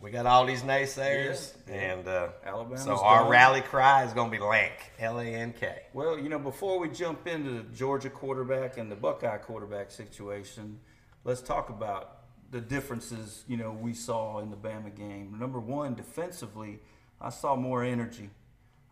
[0.00, 1.80] We got all these naysayers, Yeah, yeah.
[1.94, 3.30] and uh, Alabama's so our done.
[3.30, 5.82] rally cry is going to be Lank, L A N K.
[5.94, 10.78] Well, you know, before we jump into the Georgia quarterback and the Buckeye quarterback situation,
[11.22, 12.18] let's talk about
[12.50, 15.36] the differences, you know, we saw in the Bama game.
[15.38, 16.80] Number one, defensively,
[17.20, 18.28] I saw more energy.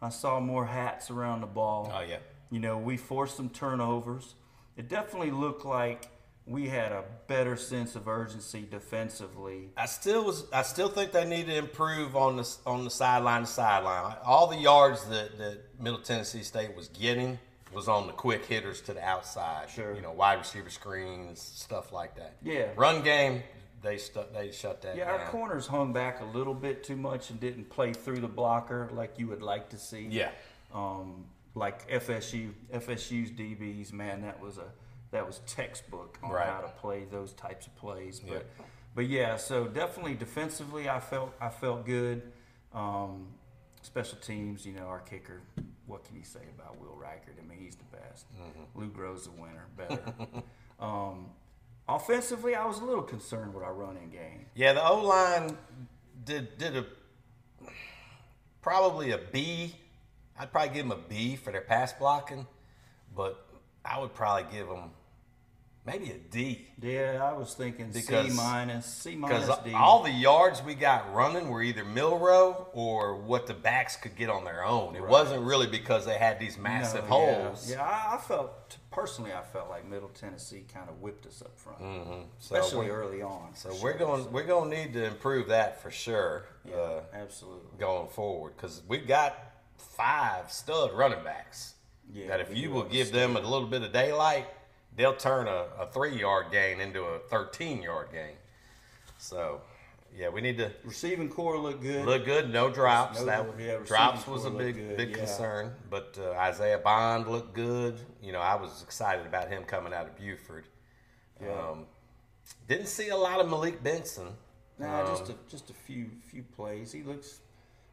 [0.01, 1.93] I saw more hats around the ball.
[1.95, 2.19] Oh yeah,
[2.51, 4.35] You know, we forced some turnovers.
[4.77, 6.07] It definitely looked like
[6.47, 9.71] we had a better sense of urgency defensively.
[9.77, 10.45] I still was.
[10.53, 14.17] I still think they need to improve on the on the sideline to sideline.
[14.25, 17.39] All the yards that that Middle Tennessee State was getting
[17.73, 19.71] was on the quick hitters to the outside.
[19.71, 19.95] Sure.
[19.95, 22.37] You know, wide receiver screens, stuff like that.
[22.43, 22.69] Yeah.
[22.77, 23.43] Run game,
[23.83, 24.99] they stu- they shut that down.
[24.99, 25.21] Yeah, down.
[25.21, 28.91] our corners hung back a little bit too much and didn't play through the blocker
[28.93, 30.07] like you would like to see.
[30.11, 30.31] Yeah.
[30.75, 31.25] Um,
[31.55, 34.65] like FSU, FSU's DBs, man, that was a
[35.13, 36.47] that was textbook on Right.
[36.49, 38.21] how to play those types of plays.
[38.21, 38.47] But
[38.95, 42.33] but yeah, so definitely defensively, I felt I felt good.
[42.75, 43.29] Um,
[43.83, 45.41] special teams, you know, our kicker.
[45.87, 47.39] What can you say about Will Reichard?
[47.43, 48.27] I mean, he's the best.
[48.35, 48.81] Mm-hmm.
[48.81, 50.01] Lou Grove's the winner, better.
[50.81, 51.27] um,
[51.89, 54.47] Offensively, I was a little concerned with our running game.
[54.55, 55.57] Yeah, the O line
[56.25, 56.87] did did a
[58.63, 59.75] probably a B.
[60.39, 62.47] I'd probably give them a B for their pass blocking,
[63.15, 63.45] but
[63.85, 64.91] I would probably give them
[65.85, 69.73] maybe a D Yeah, I was thinking Because- C minus, C minus D.
[69.75, 74.31] all the yards we got running were either Milroe or what the backs could get
[74.31, 74.95] on their own.
[74.97, 77.09] It wasn't really because they had these No, massive yeah.
[77.09, 77.71] holes.
[77.71, 81.59] Yeah, I, I felt personally, I felt like Middle Tennessee kind of whipped us up
[81.59, 82.23] front, Mm-hmm.
[82.39, 83.55] So especially early on.
[83.55, 84.07] So for we're sure.
[84.07, 86.47] going we're going to need to improve that for sure.
[86.65, 87.79] Yeah, Uh, absolutely.
[87.79, 89.37] going forward because we've got
[89.77, 91.75] five stud running backs
[92.13, 94.47] Yeah, that if you will give them a little bit of daylight,
[94.97, 98.35] they'll turn a, a three yard gain into a 13 yard gain.
[99.19, 99.61] So,
[100.17, 102.05] yeah, we need to Receiving corps look good.
[102.05, 102.53] look good.
[102.53, 103.21] No drops.
[103.21, 105.17] No- that yeah, drops was a big good, big yeah.
[105.17, 105.73] concern.
[105.89, 107.99] But uh, Isaiah Bond looked good.
[108.23, 110.67] You know, I was excited about him coming out of Buford.
[111.43, 111.53] Yeah.
[111.53, 111.87] Um,
[112.69, 114.29] didn't see a lot of Malik Benson.
[114.79, 116.91] Nah, just Um, a just a few few plays.
[116.93, 117.41] He looks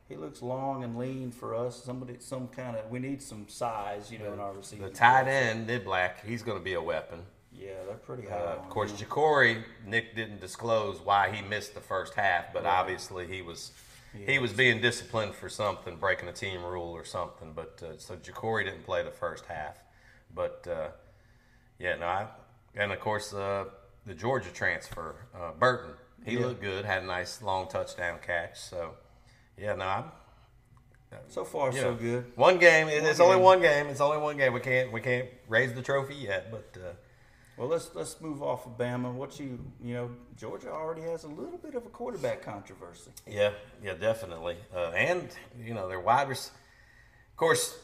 [0.09, 1.81] he looks long and lean for us.
[1.81, 4.85] Somebody some kind of we need some size, you know, in our receiving.
[4.85, 7.19] the tight end, Niblack, he's going to be a weapon.
[7.53, 8.35] Yeah, they're pretty high.
[8.35, 8.91] Uh, of course.
[8.93, 12.73] Ja'Cory, Nick didn't disclose why he missed the first half, but Right.
[12.79, 13.71] obviously he was
[14.25, 17.53] he was being disciplined for something, breaking a team rule or something.
[17.53, 19.77] But uh, so Ja'Cory didn't play the first half,
[20.33, 20.87] but uh,
[21.77, 22.27] yeah, no, I,
[22.75, 23.65] and of course uh,
[24.07, 25.91] the Georgia transfer, uh, Burton,
[26.25, 26.47] he Yeah.
[26.47, 28.59] looked good, had a nice long touchdown catch.
[28.59, 28.95] So
[29.59, 30.03] yeah, no, I'm,
[31.27, 32.31] so far so know, good.
[32.35, 33.87] One game, it- it's One only one game.
[33.87, 34.53] It's only one game.
[34.53, 36.77] We can't we can't raise the trophy yet, but.
[36.79, 36.93] Uh,
[37.57, 39.11] Well, let's let's move off of Bama.
[39.13, 43.11] What you you know, Georgia already has a little bit of a quarterback controversy.
[43.27, 43.51] Yeah,
[43.83, 44.55] yeah, definitely.
[44.73, 45.27] Uh, and
[45.61, 46.37] you know, their wide rec-
[47.31, 47.77] Of course,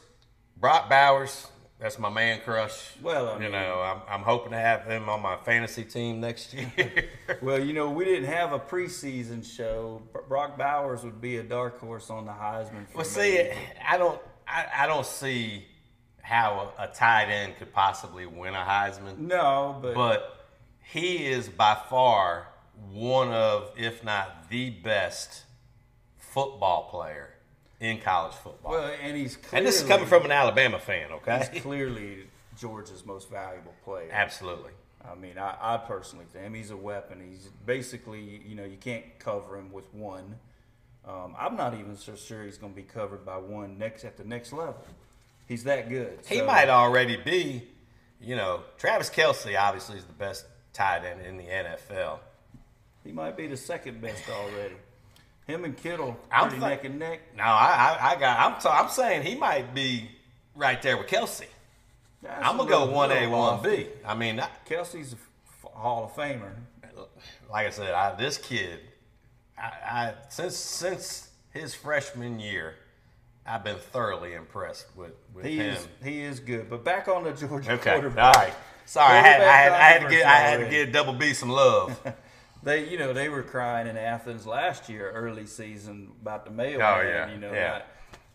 [0.56, 1.46] Brock Bowers.
[1.78, 2.92] That's my man crush.
[3.02, 6.20] Well, I you mean- know, I'm, I'm hoping to have him on my fantasy team
[6.20, 6.72] next year.
[7.42, 10.00] Well, you know, we didn't have a preseason show.
[10.28, 12.86] Brock Bowers would be a dark horse on the Heisman.
[12.94, 13.10] Well, me.
[13.10, 13.50] see,
[13.86, 15.66] I don't, I, I don't see
[16.22, 19.18] how a, a tight end could possibly win a Heisman.
[19.18, 20.46] no, but, but
[20.82, 22.48] he is by far
[22.90, 25.42] one of, if not the best
[26.16, 27.30] football player
[27.80, 28.72] in college football.
[28.72, 31.48] well, and he's clearly, and this is coming from an Alabama fan, okay?
[31.52, 32.26] he's clearly
[32.58, 34.08] Georgia's most valuable player.
[34.12, 34.72] Absolutely.
[35.08, 37.20] I mean, I, I personally think he's a weapon.
[37.30, 40.36] He's basically, you know, you can't cover him with one.
[41.06, 44.16] Um, I'm not even so sure he's going to be covered by one next at
[44.16, 44.84] the next level.
[45.46, 46.18] He's that good.
[46.26, 47.68] He So- might already be,
[48.20, 52.18] you know, Travis Kelce obviously is the best tight end in the NFL.
[53.04, 54.74] He might be the second best already.
[55.46, 57.20] Him and Kittle I'm pretty neck and neck.
[57.36, 58.38] No, I, I, I got.
[58.40, 60.10] I'm, t- I'm saying he might be
[60.56, 61.44] right there with Kelce.
[62.22, 63.86] That's I'm gonna go one A, one B.
[64.04, 66.50] I mean, I, Kelce's a f- Hall of Famer.
[67.50, 68.80] like I said, I, this kid,
[69.56, 72.74] I, I since since his freshman year,
[73.46, 75.74] I've been thoroughly impressed with with He him.
[75.74, 76.68] is he is good.
[76.68, 78.34] But back on the Georgia Okay, all quarterback.
[78.36, 78.54] right.
[78.86, 81.34] Sorry, I had, I had, I had to get I had to give Double B
[81.34, 82.00] some love.
[82.66, 86.80] They, you know, they were crying in Athens last year, early season, about the mailman.
[86.82, 87.68] Oh, yeah, You know, yeah.
[87.68, 87.86] not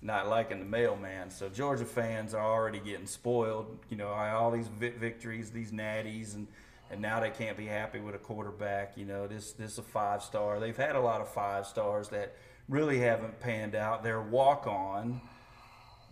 [0.02, 1.30] not liking the mailman.
[1.30, 3.78] So Georgia fans are already getting spoiled.
[3.90, 6.48] You know, all these victories, these natties, and
[6.90, 8.94] and now they can't be happy with a quarterback.
[8.96, 10.62] You know, this this is a five star.
[10.62, 12.38] They've had a lot of five stars that
[12.70, 14.02] really haven't panned out.
[14.02, 15.20] Their walk on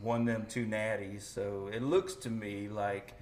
[0.01, 1.21] won them two natties.
[1.21, 3.13] So it looks to me like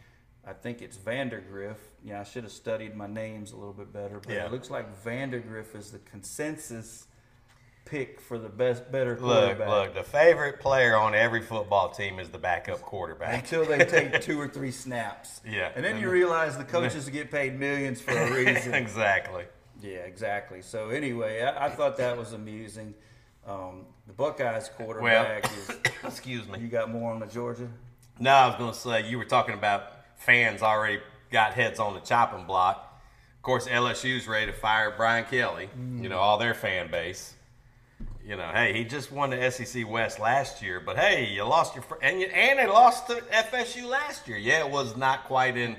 [0.43, 1.77] I think it's Vandagriff.
[2.07, 4.45] Yeah, I should have studied my names a little bit better, but Yeah.
[4.45, 7.05] it looks like Vandagriff is the consensus
[7.83, 9.19] pick for the best, better Look,
[9.55, 9.67] quarterback.
[9.67, 13.33] look, the favorite player on every football team is the backup quarterback.
[13.43, 15.41] Until they take two or three snaps.
[15.49, 15.71] Yeah.
[15.75, 18.73] And then you realize the coaches get paid millions for a reason.
[18.73, 19.43] exactly.
[19.81, 20.61] yeah, exactly.
[20.61, 22.93] So anyway, I, I thought that was amusing.
[23.45, 25.69] Um, the Buckeyes Well, quarterback is.
[26.05, 26.59] excuse me.
[26.59, 27.67] You got more on the Georgia?
[28.19, 30.99] No, I was going to say you were talking about fans already
[31.31, 33.01] got heads on the chopping block.
[33.35, 35.69] Of course, LSU's ready to fire Brian Kelly.
[36.01, 37.33] You know all their fan base.
[38.25, 41.75] You know, hey, he just won the SEC West last year, but hey, you lost
[41.75, 44.37] your and you, and they lost to FSU last year.
[44.37, 45.77] Yeah, it was not quite in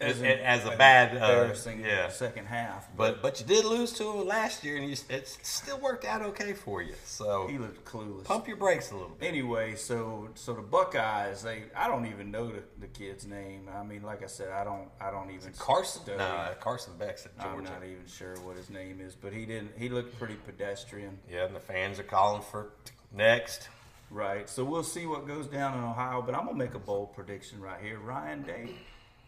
[0.00, 2.08] as, as a bad uh, yeah.
[2.08, 2.88] second half.
[2.96, 6.22] But but you did lose to him last year, and you, it still worked out
[6.22, 6.94] okay for you.
[7.04, 8.24] So he looked clueless.
[8.24, 9.28] pump your brakes a little bit.
[9.28, 13.68] Anyway, so so the Buckeyes, they I don't even know the, the kid's name.
[13.74, 16.18] I mean, like I said, I don't I don't even Carson, study.
[16.18, 17.56] no, Carson Beck's at Georgia.
[17.56, 19.72] I'm not even sure what his name is, but he didn't.
[19.78, 22.70] He looked pretty pedestrian, Yeah, and the fans are calling for
[23.12, 23.68] next.
[24.10, 24.48] right?
[24.48, 26.20] So we'll see what goes down in Ohio.
[26.20, 27.98] But I'm gonna make a bold prediction right here.
[28.00, 28.70] Ryan Day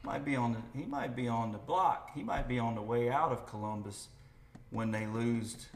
[0.03, 2.11] might be on the he might be on the block.
[2.15, 4.09] He might be on the way out of Columbus
[4.71, 5.67] when they lose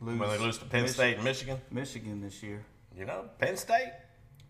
[0.00, 2.64] lose When they lose to Penn Mich- State and Michigan, Michigan this year.
[2.96, 3.92] you know, Penn State.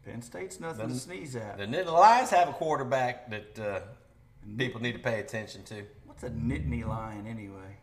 [0.05, 1.59] Penn State's nothing to sneeze at.
[1.59, 3.81] The Nittany Lions have a quarterback that uh,
[4.57, 5.83] people need to pay attention to.
[6.07, 7.77] What's a Nittany Lion anyway?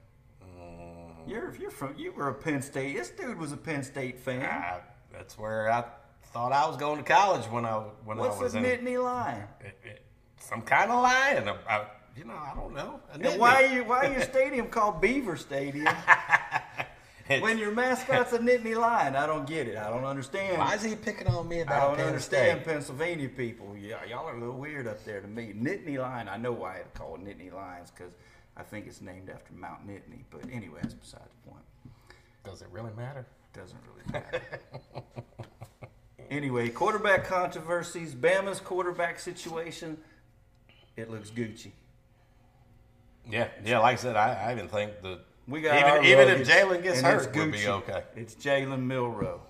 [0.44, 1.28] Mm.
[1.30, 2.96] You're you're from you were a Penn State.
[2.96, 4.42] This dude was a Penn State fan.
[4.44, 4.80] I,
[5.12, 5.84] that's where I
[6.34, 7.76] thought I was going to college when I
[8.06, 9.44] when What's I was a in Nittany Lion?
[9.62, 10.02] it- it-
[10.40, 11.48] some kind of lion.
[11.48, 11.86] I, uh, I-
[12.16, 13.00] you know, I don't know.
[13.14, 13.38] And Nittany.
[13.38, 15.86] why are you why are your stadium called Beaver Stadium
[17.42, 19.16] when your mascot's a Nittany Lion?
[19.16, 19.78] I don't get it.
[19.78, 20.58] I don't understand.
[20.58, 21.78] why is he picking on me about?
[21.80, 22.74] I don't Penn understand State?
[22.74, 23.76] Pennsylvania people.
[23.80, 25.54] Yeah, y'all are a little weird up there to me.
[25.56, 26.28] Nittany Lion.
[26.28, 28.14] I know why it's called Nittany Lions because
[28.56, 30.24] I think it's named after Mount Nittany.
[30.32, 31.64] But anyway, that's beside the point.
[32.44, 33.28] Does it really matter?
[33.54, 34.42] Doesn't really matter.
[36.32, 38.16] anyway, quarterback controversies.
[38.16, 39.98] Bama's quarterback situation.
[40.98, 41.72] It looks Gucci.
[43.30, 43.80] Yeah, yeah.
[43.80, 47.02] Like I said, I, I even think that We got even even if Jalen gets
[47.02, 48.04] hurt, would be okay.
[48.16, 49.42] It's Jalen Milroe.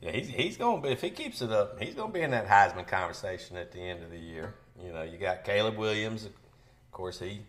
[0.00, 2.22] Yeah, he's he's going to be if he keeps it up, he's going to be
[2.22, 4.54] in that Heisman conversation at the end of the year.
[4.84, 6.32] You know, you got Caleb Williams, of
[6.90, 7.42] course he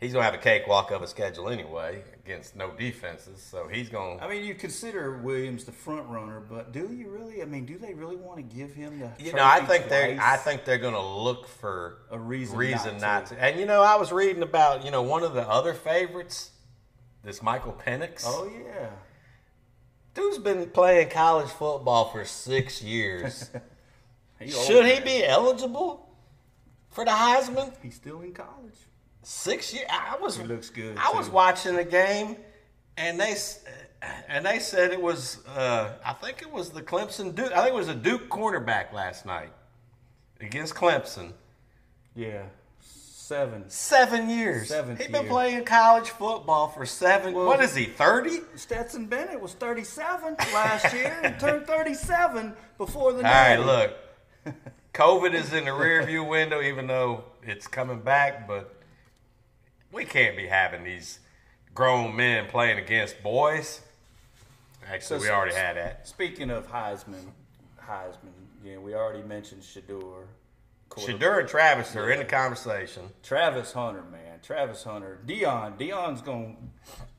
[0.00, 3.88] he's going to have a cakewalk of a schedule anyway against no defenses, so he's
[3.88, 4.18] going.
[4.18, 4.24] To.
[4.24, 7.42] I mean, you consider Williams the front runner, but do you really?
[7.42, 9.10] I mean, do they really want to give him the?
[9.22, 10.18] You know, I think they?
[10.20, 13.34] I think they're going to look for A reason reason not not to.
[13.34, 13.42] to.
[13.42, 16.50] And you know, I was reading about you know one of the other favorites,
[17.24, 18.24] this Michael Penix.
[18.26, 18.90] Oh yeah.
[20.14, 23.50] Dude's been playing college football for six years.
[24.40, 26.14] He Should he be eligible
[26.90, 27.72] for the Heisman?
[27.82, 28.76] He's still in college.
[29.22, 29.86] Six years.
[29.90, 30.36] I was.
[30.36, 32.36] He looks good, I was watching the game,
[32.96, 33.36] and they
[34.28, 35.38] and they said it was.
[35.46, 37.52] Uh, I think it was the Clemson Duke.
[37.52, 39.52] I think it was a Duke cornerback last night
[40.40, 41.32] against Clemson.
[42.14, 42.44] Yeah,
[42.80, 43.64] seven.
[43.68, 44.68] Seven years.
[44.68, 45.30] Seventh He's been year.
[45.30, 47.34] playing college football for seven.
[47.34, 47.84] Well- what is he?
[47.84, 48.38] Thirty?
[48.54, 53.62] Stetson Bennett was 37 last year and turned 37 before the All right, Natty.
[53.64, 54.54] look.
[54.94, 58.74] COVID is in the rearview window, even though it's coming back, but
[59.92, 61.18] we can't be having these
[61.74, 63.80] grown men playing against boys.
[64.90, 66.06] Actually, So- we already had that.
[66.08, 67.32] Speaking of Heisman,
[67.82, 68.32] Heisman,
[68.62, 70.26] yeah, we already mentioned Shedeur.
[70.88, 71.20] quarterback.
[71.20, 73.10] Shedeur and Travis are in the conversation.
[73.22, 74.40] Travis Hunter, man.
[74.42, 75.18] Travis Hunter.
[75.26, 75.76] Deion.
[75.78, 76.70] Deion's going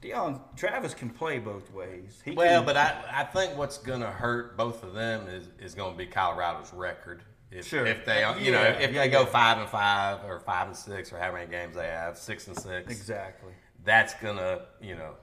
[0.01, 2.21] Dion Travis can play both ways.
[2.25, 5.49] He Well, can, but I, I think what's going to hurt both of them is,
[5.59, 7.21] is going to be Colorado's record.
[7.51, 7.85] If, Sure.
[7.85, 11.11] if they you know Yeah, if they go five and five or five and six
[11.11, 13.53] or how many games they have six and six Exactly.
[13.83, 15.15] that's gonna you know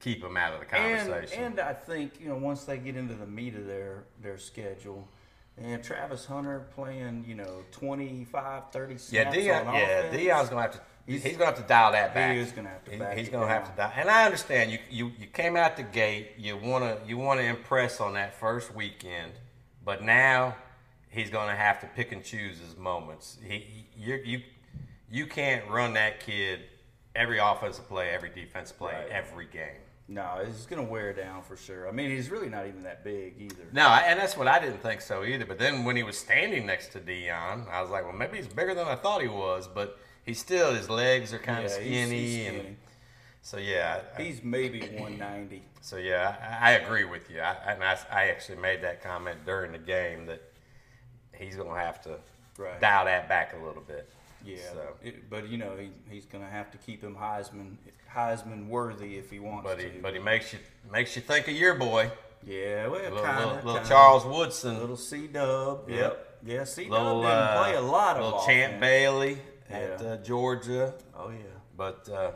[0.00, 1.42] keep them out of the conversation.
[1.44, 5.06] and I think, you know, once they get into the meat of their, their schedule,
[5.58, 9.66] and Travis Hunter playing, you know, 25, 30 snaps Yeah, Deion.
[9.66, 10.02] on Yeah.
[10.10, 10.80] Deion's gonna have to.
[11.04, 12.34] He's, He's- gonna have to dial that back.
[12.34, 13.92] is gonna have to He- he's gonna have to dial.
[13.94, 14.78] And I understand you.
[14.88, 16.32] You you came out the gate.
[16.38, 19.32] You wanna you wanna impress on that first weekend,
[19.84, 20.56] but now
[21.10, 23.36] he's gonna have to pick and choose his moments.
[23.44, 24.42] He you you
[25.10, 26.60] you can't run that kid
[27.14, 29.08] every offensive play, every defensive play, Right.
[29.10, 29.80] every game.
[30.06, 31.86] No, he's going to wear down for sure.
[31.88, 33.62] I mean, he's really not even that big either.
[33.72, 35.44] No, and that's what I didn't think so either.
[35.46, 38.48] But then when he was standing next to Deion, I was like, well, maybe he's
[38.48, 39.68] bigger than I thought he was.
[39.68, 42.76] But he's still his legs are kind of Yeah, he's- skinny, he's and skinny.
[43.42, 45.62] so yeah, I- He's maybe 190.
[45.80, 47.40] so yeah, I, I agree with you.
[47.40, 50.42] I, and I, I actually made that comment during the game that
[51.40, 52.18] he's gonna have to
[52.58, 52.80] Right.
[52.80, 54.08] dial that back a little bit.
[54.44, 57.76] Yeah, So, it, but you know he, he's going to have to keep him Heisman
[58.14, 59.98] Heisman worthy if he wants but he to.
[60.02, 60.58] but he makes you
[60.90, 62.10] makes you think of your boy,
[62.46, 63.86] yeah, well, little, kind little, of.
[63.88, 65.88] Charles Woodson, little C Dub.
[65.88, 65.98] Yep.
[65.98, 66.38] Yep.
[66.46, 68.80] Yeah, C Dub little didn't uh, play a lot of little Champ offense.
[68.80, 69.38] Bailey
[69.70, 70.94] at uh, Georgia.
[71.14, 71.36] Oh yeah.
[71.76, 72.30] but uh,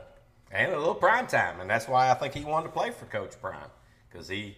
[0.52, 3.06] and a little prime time, and that's why I think he wanted to play for
[3.06, 3.68] Coach Prime
[4.10, 4.56] because he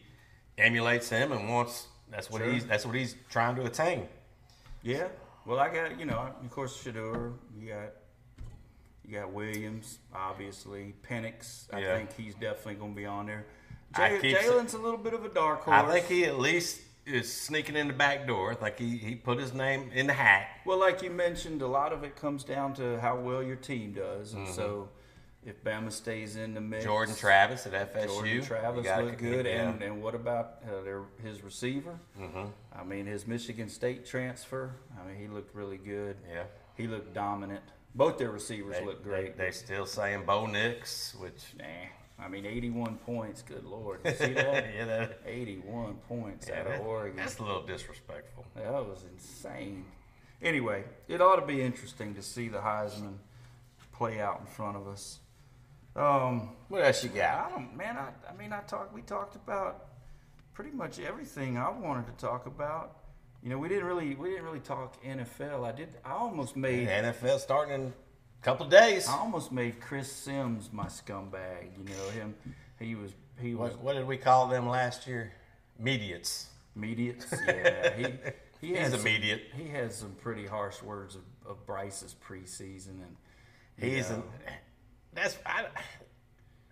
[0.58, 2.50] emulates him and wants that's what Sure.
[2.52, 4.08] he's that's what he's trying to attain.
[4.86, 5.08] Yeah.
[5.44, 7.32] Well, I got you know, of course, Shedeur.
[7.58, 7.92] You got
[9.04, 10.94] you got Williams, obviously.
[11.08, 11.66] Penix.
[11.72, 11.96] I Yeah.
[11.96, 13.46] think he's definitely going to be on there.
[13.94, 15.76] I Jay- keep sa- Jalen's a little bit of a dark horse.
[15.76, 18.56] I think he at least is sneaking in the back door.
[18.60, 20.48] Like he, he put his name in the hat.
[20.64, 23.92] Well, like you mentioned, a lot of it comes down to how well your team
[23.92, 24.46] does, Mm-hmm.
[24.46, 24.88] and so
[25.46, 28.06] if Bama stays in the mix, Jordan Travis at FSU.
[28.08, 29.68] Jordan Travis looked good, yeah.
[29.70, 31.98] and, and what about uh, their his receiver?
[32.20, 32.46] Mm-hmm.
[32.78, 34.74] I mean, his Michigan State transfer.
[35.00, 36.16] I mean, he looked really good.
[36.30, 36.42] yeah.
[36.76, 37.62] He looked dominant.
[37.94, 39.38] Both their receivers They, looked great.
[39.38, 41.64] they're still saying Bo Nix, which Nah,
[42.22, 43.40] I mean, 81 points.
[43.40, 44.66] Good lord, you see that?
[44.74, 47.16] yeah, that, 81 points yeah, out that- of Oregon.
[47.16, 48.44] that's a little disrespectful.
[48.54, 49.86] That was insane.
[50.42, 53.14] Anyway, it ought to be interesting to see the Heisman
[53.92, 55.20] play out in front of us.
[55.96, 57.46] Um, What else you got?
[57.46, 57.96] I don't, man.
[57.96, 58.92] I, I mean, I talked.
[58.92, 59.86] We talked about
[60.54, 62.98] pretty much everything I wanted to talk about.
[63.42, 65.64] You know, we didn't really, we didn't really talk NFL.
[65.66, 65.88] I did.
[66.04, 69.08] I almost made, NFL starting in a couple days.
[69.08, 71.68] I almost made Chris Sims my scumbag.
[71.78, 72.34] You know him.
[72.78, 75.32] He was, he was What, what did we call them last year?
[75.78, 76.48] Mediates.
[76.74, 77.26] Mediates.
[77.46, 78.06] Yeah, he,
[78.60, 79.42] he He's some- immediate.
[79.54, 83.16] He has some pretty harsh words of, of Bryce's preseason, and
[83.78, 84.22] He's an,
[85.16, 85.66] that's I,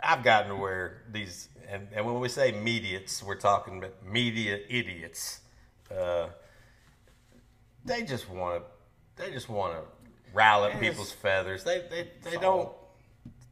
[0.02, 4.60] I've gotten to where these and, and when we say mediates, we're talking about media
[4.68, 5.40] idiots.
[5.90, 6.28] Uh,
[7.84, 9.80] they just want to they just want to
[10.32, 10.80] rile up Yes.
[10.80, 11.64] people's feathers.
[11.64, 12.70] They they, they don't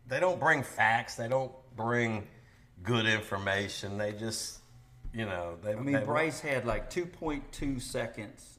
[0.07, 1.14] they don't bring facts.
[1.14, 2.26] They don't bring
[2.82, 3.99] good information.
[3.99, 4.59] They just
[5.14, 5.72] you know they.
[5.72, 8.52] I mean, they, Bryce had like 2.2 seconds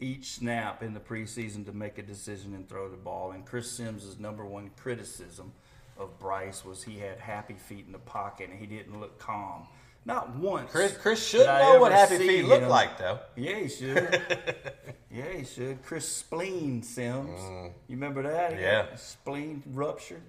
[0.00, 3.32] each snap in the preseason to make a decision and throw the ball.
[3.32, 5.52] And Chris Sims' number one criticism
[5.98, 9.66] of Bryce was he had happy feet in the pocket and he didn't look calm.
[10.04, 10.70] Not once.
[10.70, 13.18] Chris Chris should know what happy feet look him- like though.
[13.34, 14.22] Yeah, he should.
[15.10, 15.82] yeah, he should.
[15.82, 17.40] Chris Spleen Sims.
[17.88, 18.52] You remember that?
[18.52, 18.60] Mm.
[18.60, 18.94] Yeah.
[18.94, 20.20] Spleen rupture.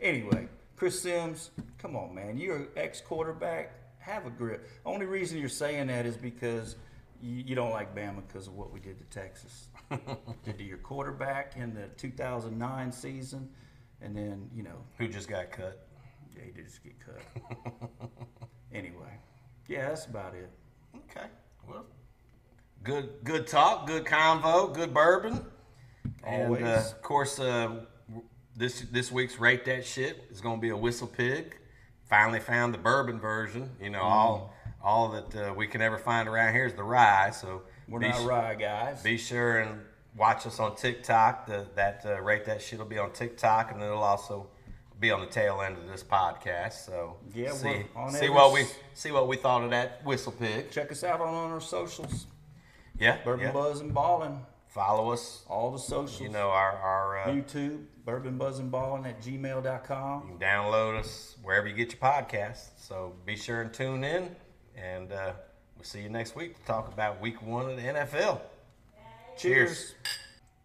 [0.00, 0.46] Anyway,
[0.76, 2.38] Chris Sims, come on, man.
[2.38, 3.72] You're an ex quarterback.
[3.98, 4.68] Have a grip.
[4.86, 6.76] Only reason you're saying that is because
[7.20, 9.68] you, you don't like Bama because of what we did to Texas.
[10.44, 13.48] did to your quarterback in the 2009 season.
[14.00, 15.86] And then, you know, Who just got cut?
[16.36, 18.10] yeah, he did just get cut.
[18.72, 19.18] anyway,
[19.66, 20.50] yeah, that's about it.
[21.10, 21.26] Okay.
[21.68, 21.84] Well,
[22.84, 25.44] good good talk, good convo, good bourbon.
[26.24, 26.62] And Always.
[26.62, 27.84] uh, of course, uh,
[28.56, 31.52] this this week's rate that shit is going to be a WhistlePig.
[32.08, 33.70] Finally found the bourbon version.
[33.80, 37.30] You know, all all that uh, we can ever find around here is the rye.
[37.30, 39.02] So We're not su- rye guys.
[39.02, 39.80] Be sure and
[40.16, 41.46] watch us on TikTok.
[41.46, 44.48] The, that uh, rate that shit will be on TikTok, and it'll also
[45.00, 46.84] be on the tail end of this podcast.
[46.84, 48.64] So Yeah, see, see what we
[48.94, 50.70] see what we thought of that WhistlePig.
[50.70, 52.26] Check us out on, on our socials.
[52.98, 53.52] Yeah, Bourbon yeah.
[53.52, 54.40] Buzz and Ballin'.
[54.66, 55.44] Follow us.
[55.48, 56.20] All the socials.
[56.20, 57.18] You know our our.
[57.20, 60.28] Uh, YouTube, Bourbon Buzz and Ballin' at gmail.com.
[60.28, 62.70] can download us wherever you get your podcasts.
[62.76, 64.34] So be sure and tune in,
[64.82, 65.32] and uh,
[65.76, 68.40] we'll see you next week to talk about Week One of the NFL.
[69.36, 69.94] Cheers.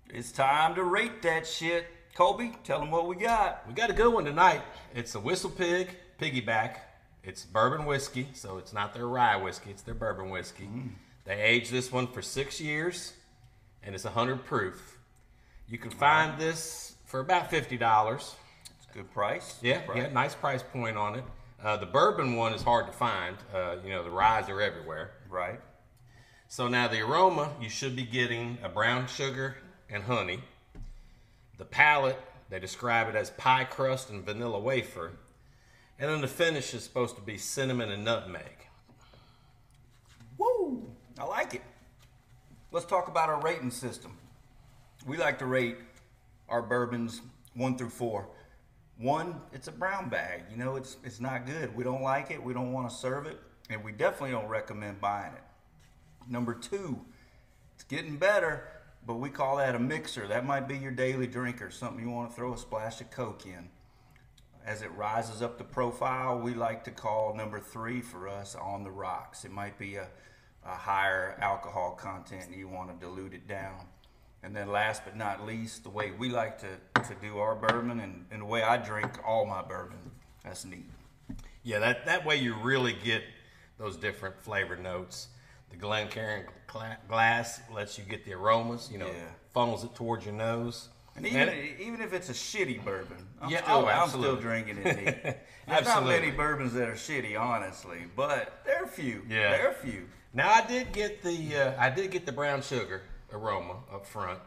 [0.09, 1.86] It's time to rate that shit.
[2.16, 3.68] Colby, tell them what we got.
[3.68, 4.61] We got a good one tonight.
[4.93, 5.88] It's a WhistlePig
[6.20, 6.89] Piggy Back.
[7.24, 10.68] It's bourbon whiskey, so it's not their rye whiskey, it's their bourbon whiskey.
[11.26, 13.14] They aged this one for six years,
[13.82, 14.97] and it's 100 proof.
[15.70, 18.16] You can find this for about $50.
[18.16, 18.28] It's
[18.91, 19.57] a good price.
[19.61, 19.97] Yeah, Good price.
[19.97, 21.24] yeah, nice price point on it.
[21.64, 23.38] Uh, the bourbon one is hard to find.
[23.53, 25.11] Uh, you know, the ryes are everywhere.
[25.30, 25.61] Right.
[26.49, 29.55] So now the aroma, you should be getting a brown sugar
[29.89, 30.41] and honey.
[31.57, 35.14] The palate, they describe it as pie crust and vanilla wafer.
[35.97, 38.68] And then the finish is supposed to be cinnamon and nutmeg.
[40.38, 40.91] Woo!
[41.18, 41.61] I like it.
[42.74, 44.18] Let's talk about our rating system.
[45.07, 45.78] We like to rate
[46.49, 47.22] our bourbons
[47.53, 48.28] one through four.
[49.04, 50.43] One, it's a brown bag.
[50.49, 51.76] You know, it's it's not good.
[51.76, 52.41] We don't like it.
[52.41, 53.38] We don't want to serve it,
[53.70, 55.43] and we definitely don't recommend buying it.
[56.30, 57.01] Number two,
[57.76, 58.66] it's getting better,
[59.06, 60.26] but we call that a mixer.
[60.26, 63.12] That might be your daily drink or something you want to throw a splash of
[63.12, 63.68] Coke in.
[64.66, 68.86] As it rises up the profile, we like to call number three for us on
[68.86, 69.43] the rocks.
[69.43, 70.08] It might be a,
[70.66, 73.86] a higher alcohol content and you want to dilute it down.
[74.44, 78.02] And then last but not least, the way we like to, to do our bourbon
[78.02, 79.98] and, and the way I drink all my bourbon.
[80.44, 80.89] That's neat.
[81.64, 83.24] Yeah, that, that way you really get
[83.78, 85.28] those different flavor notes.
[85.70, 86.46] The Glencairn
[87.08, 89.30] glass lets you get the aromas, you know, Yeah.
[89.54, 90.89] funnels it towards your nose.
[91.16, 94.80] And even, even if it's a shitty bourbon, I'm, Yeah, still, oh, I'm still drinking
[94.80, 95.24] it neat.
[95.24, 95.36] There's
[95.68, 96.20] not Absolutely.
[96.20, 99.22] many bourbons that are shitty, honestly, but there are a few.
[99.30, 99.52] Yeah.
[99.52, 100.08] There are a few.
[100.34, 104.39] Now I did get the uh, I did get the brown sugar aroma up front.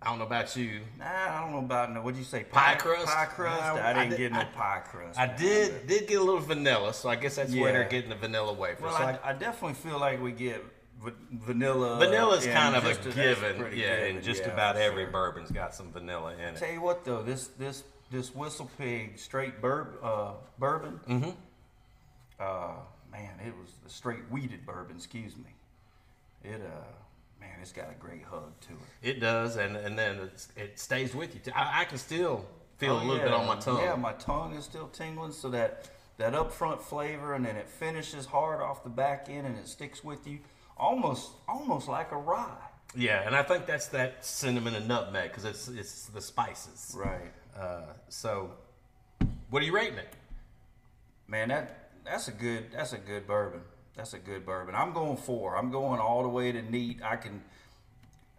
[0.00, 0.80] I don't know about you.
[0.98, 2.02] Nah, I don't know about no.
[2.02, 2.42] What'd you say?
[2.42, 3.06] Pie crust?
[3.06, 3.60] Pie crust.
[3.62, 5.18] No, I I didn't did- get no I- pie crust.
[5.18, 8.16] I did did get a little vanilla, so I guess that's where they're getting the
[8.16, 8.82] vanilla wafer.
[8.82, 10.64] Well, so I, definitely feel like we get
[11.00, 12.00] va- vanilla.
[12.00, 15.12] vanilla's kind of a that's given, yeah, given, and just yeah, about every sure.
[15.12, 16.56] bourbon's got some vanilla in it.
[16.56, 20.98] Tell you what though, this this this whistle pig straight burb, uh, bourbon.
[21.08, 21.30] Mm-hmm.
[22.40, 22.72] Uh,
[23.12, 24.96] man, it was a straight weeded bourbon.
[24.96, 25.54] Excuse me.
[26.42, 26.68] It uh,
[27.62, 29.16] it's got a great hug to it.
[29.16, 31.52] It does, and and then it's, it stays with you.
[31.54, 32.44] I, I can still
[32.78, 33.80] feel Oh, a little bit on my tongue.
[33.80, 35.88] Yeah, my tongue is still tingling, so that
[36.18, 40.04] that upfront flavor, and then it finishes hard off the back end, and it sticks
[40.04, 40.40] with you,
[40.76, 42.48] almost almost like a rye.
[42.94, 46.94] Yeah, and I think that's that cinnamon and nutmeg because it's it's the spices.
[46.94, 47.32] Right.
[47.58, 48.50] Uh, so,
[49.50, 50.12] what are you rating it?
[51.28, 53.60] Man, that that's a good that's a good bourbon.
[53.96, 54.74] That's a good bourbon.
[54.74, 55.56] I'm going four.
[55.56, 57.00] I'm going all the way to neat.
[57.04, 57.42] I can.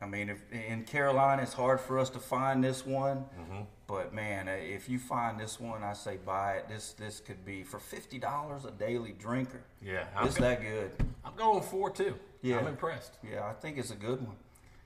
[0.02, 3.62] I mean, if in Carolina, it's hard for us to find this one, Mm-hmm.
[3.88, 6.68] but man, uh, if you find this one, I say buy it.
[6.68, 9.62] This this could be for fifty dollars a daily drinker.
[9.82, 10.92] Yeah, I'm it's go- that good.
[11.24, 12.16] I'm going four too.
[12.42, 12.58] Yeah.
[12.58, 13.18] I'm impressed.
[13.24, 14.36] Yeah, I think it's a good one.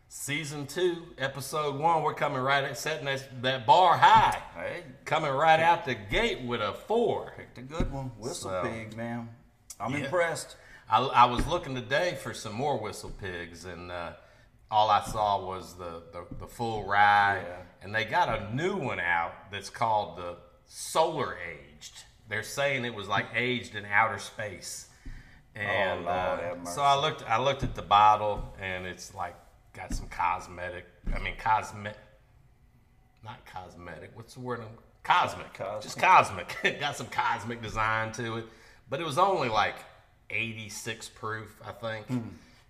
[0.09, 4.37] Season two, episode one, we're coming right at setting that, that bar high.
[4.55, 7.33] Hey, Coming right out the gate with a four.
[7.35, 8.11] picked a good one.
[8.19, 9.29] Whistle So- pig, man.
[9.79, 9.99] I'm Yeah.
[10.05, 10.55] impressed.
[10.89, 14.11] I, I was looking today for some more whistle pigs, and uh,
[14.71, 17.43] all I saw was the, the, the full rye.
[17.45, 17.57] Yeah.
[17.81, 21.93] And they got a new one out that's called the solar aged.
[22.29, 24.87] They're saying it was like aged in outer space.
[25.55, 29.35] And Lord, uh, so I looked I looked at the bottle, and it's like
[29.73, 30.85] got some cosmetic.
[31.15, 31.97] I mean, cosmetic.
[33.23, 34.11] Not cosmetic.
[34.13, 34.61] What's the word?
[35.03, 35.53] Cosmic.
[35.53, 35.81] Cosmic.
[35.81, 36.55] Just cosmic.
[36.79, 38.45] got some cosmic design to it,
[38.89, 39.75] but it was only like
[40.29, 42.07] 86 proof, I think.
[42.07, 42.19] Hmm.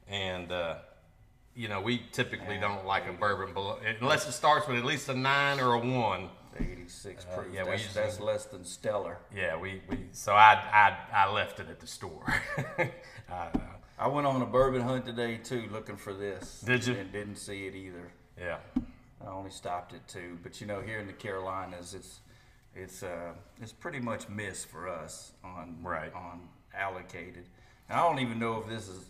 [0.08, 0.76] And uh,
[1.56, 5.10] you know, we typically don't like a bourbon below unless it starts with at least
[5.10, 6.30] a nine or a one.
[6.60, 7.48] 86 proof.
[7.48, 9.18] Uh, yeah, we that's, usually- that's less than stellar.
[9.36, 10.54] Yeah, we, we so I,
[11.14, 12.34] I I left it at the store.
[13.32, 13.50] uh,
[14.00, 16.62] I went on a bourbon hunt today too, looking for this.
[16.62, 16.94] Did you?
[16.96, 18.12] And didn't see it either.
[18.40, 18.58] yeah,
[19.26, 22.20] I only stopped at two, but you know, here in the Carolinas, it's
[22.78, 26.14] it's uh it's pretty much missed for us on Right.
[26.14, 27.46] on allocated.
[27.90, 29.06] And I don't even know if this is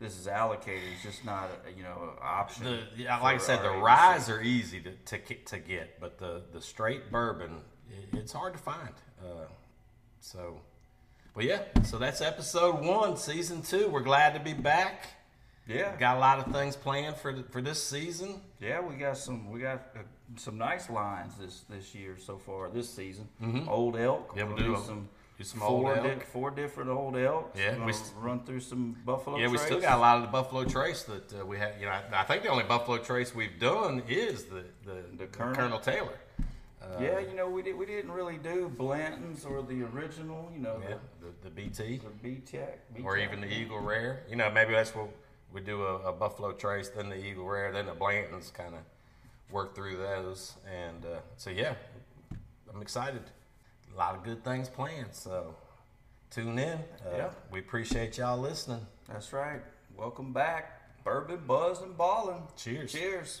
[0.00, 0.84] this is allocated.
[0.94, 2.64] It's just not a you know an option.
[2.64, 6.18] the yeah, like I said, the ryes are easy to, to get- to get, but
[6.18, 7.60] the the straight bourbon
[8.12, 8.92] it's hard to find.
[9.20, 9.46] Uh,
[10.20, 10.60] so,
[11.34, 11.62] well, yeah.
[11.84, 13.88] So that's episode one, season two.
[13.88, 15.06] We're glad to be back.
[15.66, 18.40] Yeah, Got a lot of things planned for the, for this season.
[18.60, 20.00] yeah, we got some we got uh,
[20.36, 23.28] some nice lines this this year so far this season.
[23.68, 24.28] Old elk.
[24.30, 24.38] Mm-hmm.
[24.38, 25.08] Yeah, we'll do do some.
[25.38, 26.24] do some old four, elk.
[26.26, 27.54] four different old elk.
[27.56, 29.38] Yeah, we st- run through some buffalo.
[29.38, 31.72] Yeah, we still got a lot of the Buffalo Trace that uh, we have.
[31.80, 35.26] You know, I, I think the only Buffalo Trace we've done is the the, The
[35.26, 35.54] Colonel.
[35.54, 36.18] Colonel Taylor.
[36.80, 40.60] Uh, Yeah, you know, we did, we didn't really do Blanton's or the original, you
[40.60, 41.96] know, Yeah, the, the BT.
[41.98, 42.78] the, the B-Tech.
[43.04, 44.22] or even the Eagle Rare.
[44.30, 45.08] You know, maybe that's what
[45.52, 48.80] we do a, a Buffalo Trace, then the Eagle Rare, then the Blanton's kind of
[49.50, 50.54] work through those.
[50.70, 51.74] And uh, so, yeah,
[52.72, 53.22] I'm excited.
[53.94, 55.08] A lot of good things planned.
[55.12, 55.54] So
[56.30, 56.78] tune in.
[57.06, 57.30] Uh, Yeah.
[57.50, 58.86] We appreciate y'all listening.
[59.08, 59.60] That's right.
[59.96, 60.74] Welcome back.
[61.04, 62.42] Bourbon, Buzz, and Ballin'.
[62.56, 62.92] Cheers.
[62.92, 63.38] Cheers.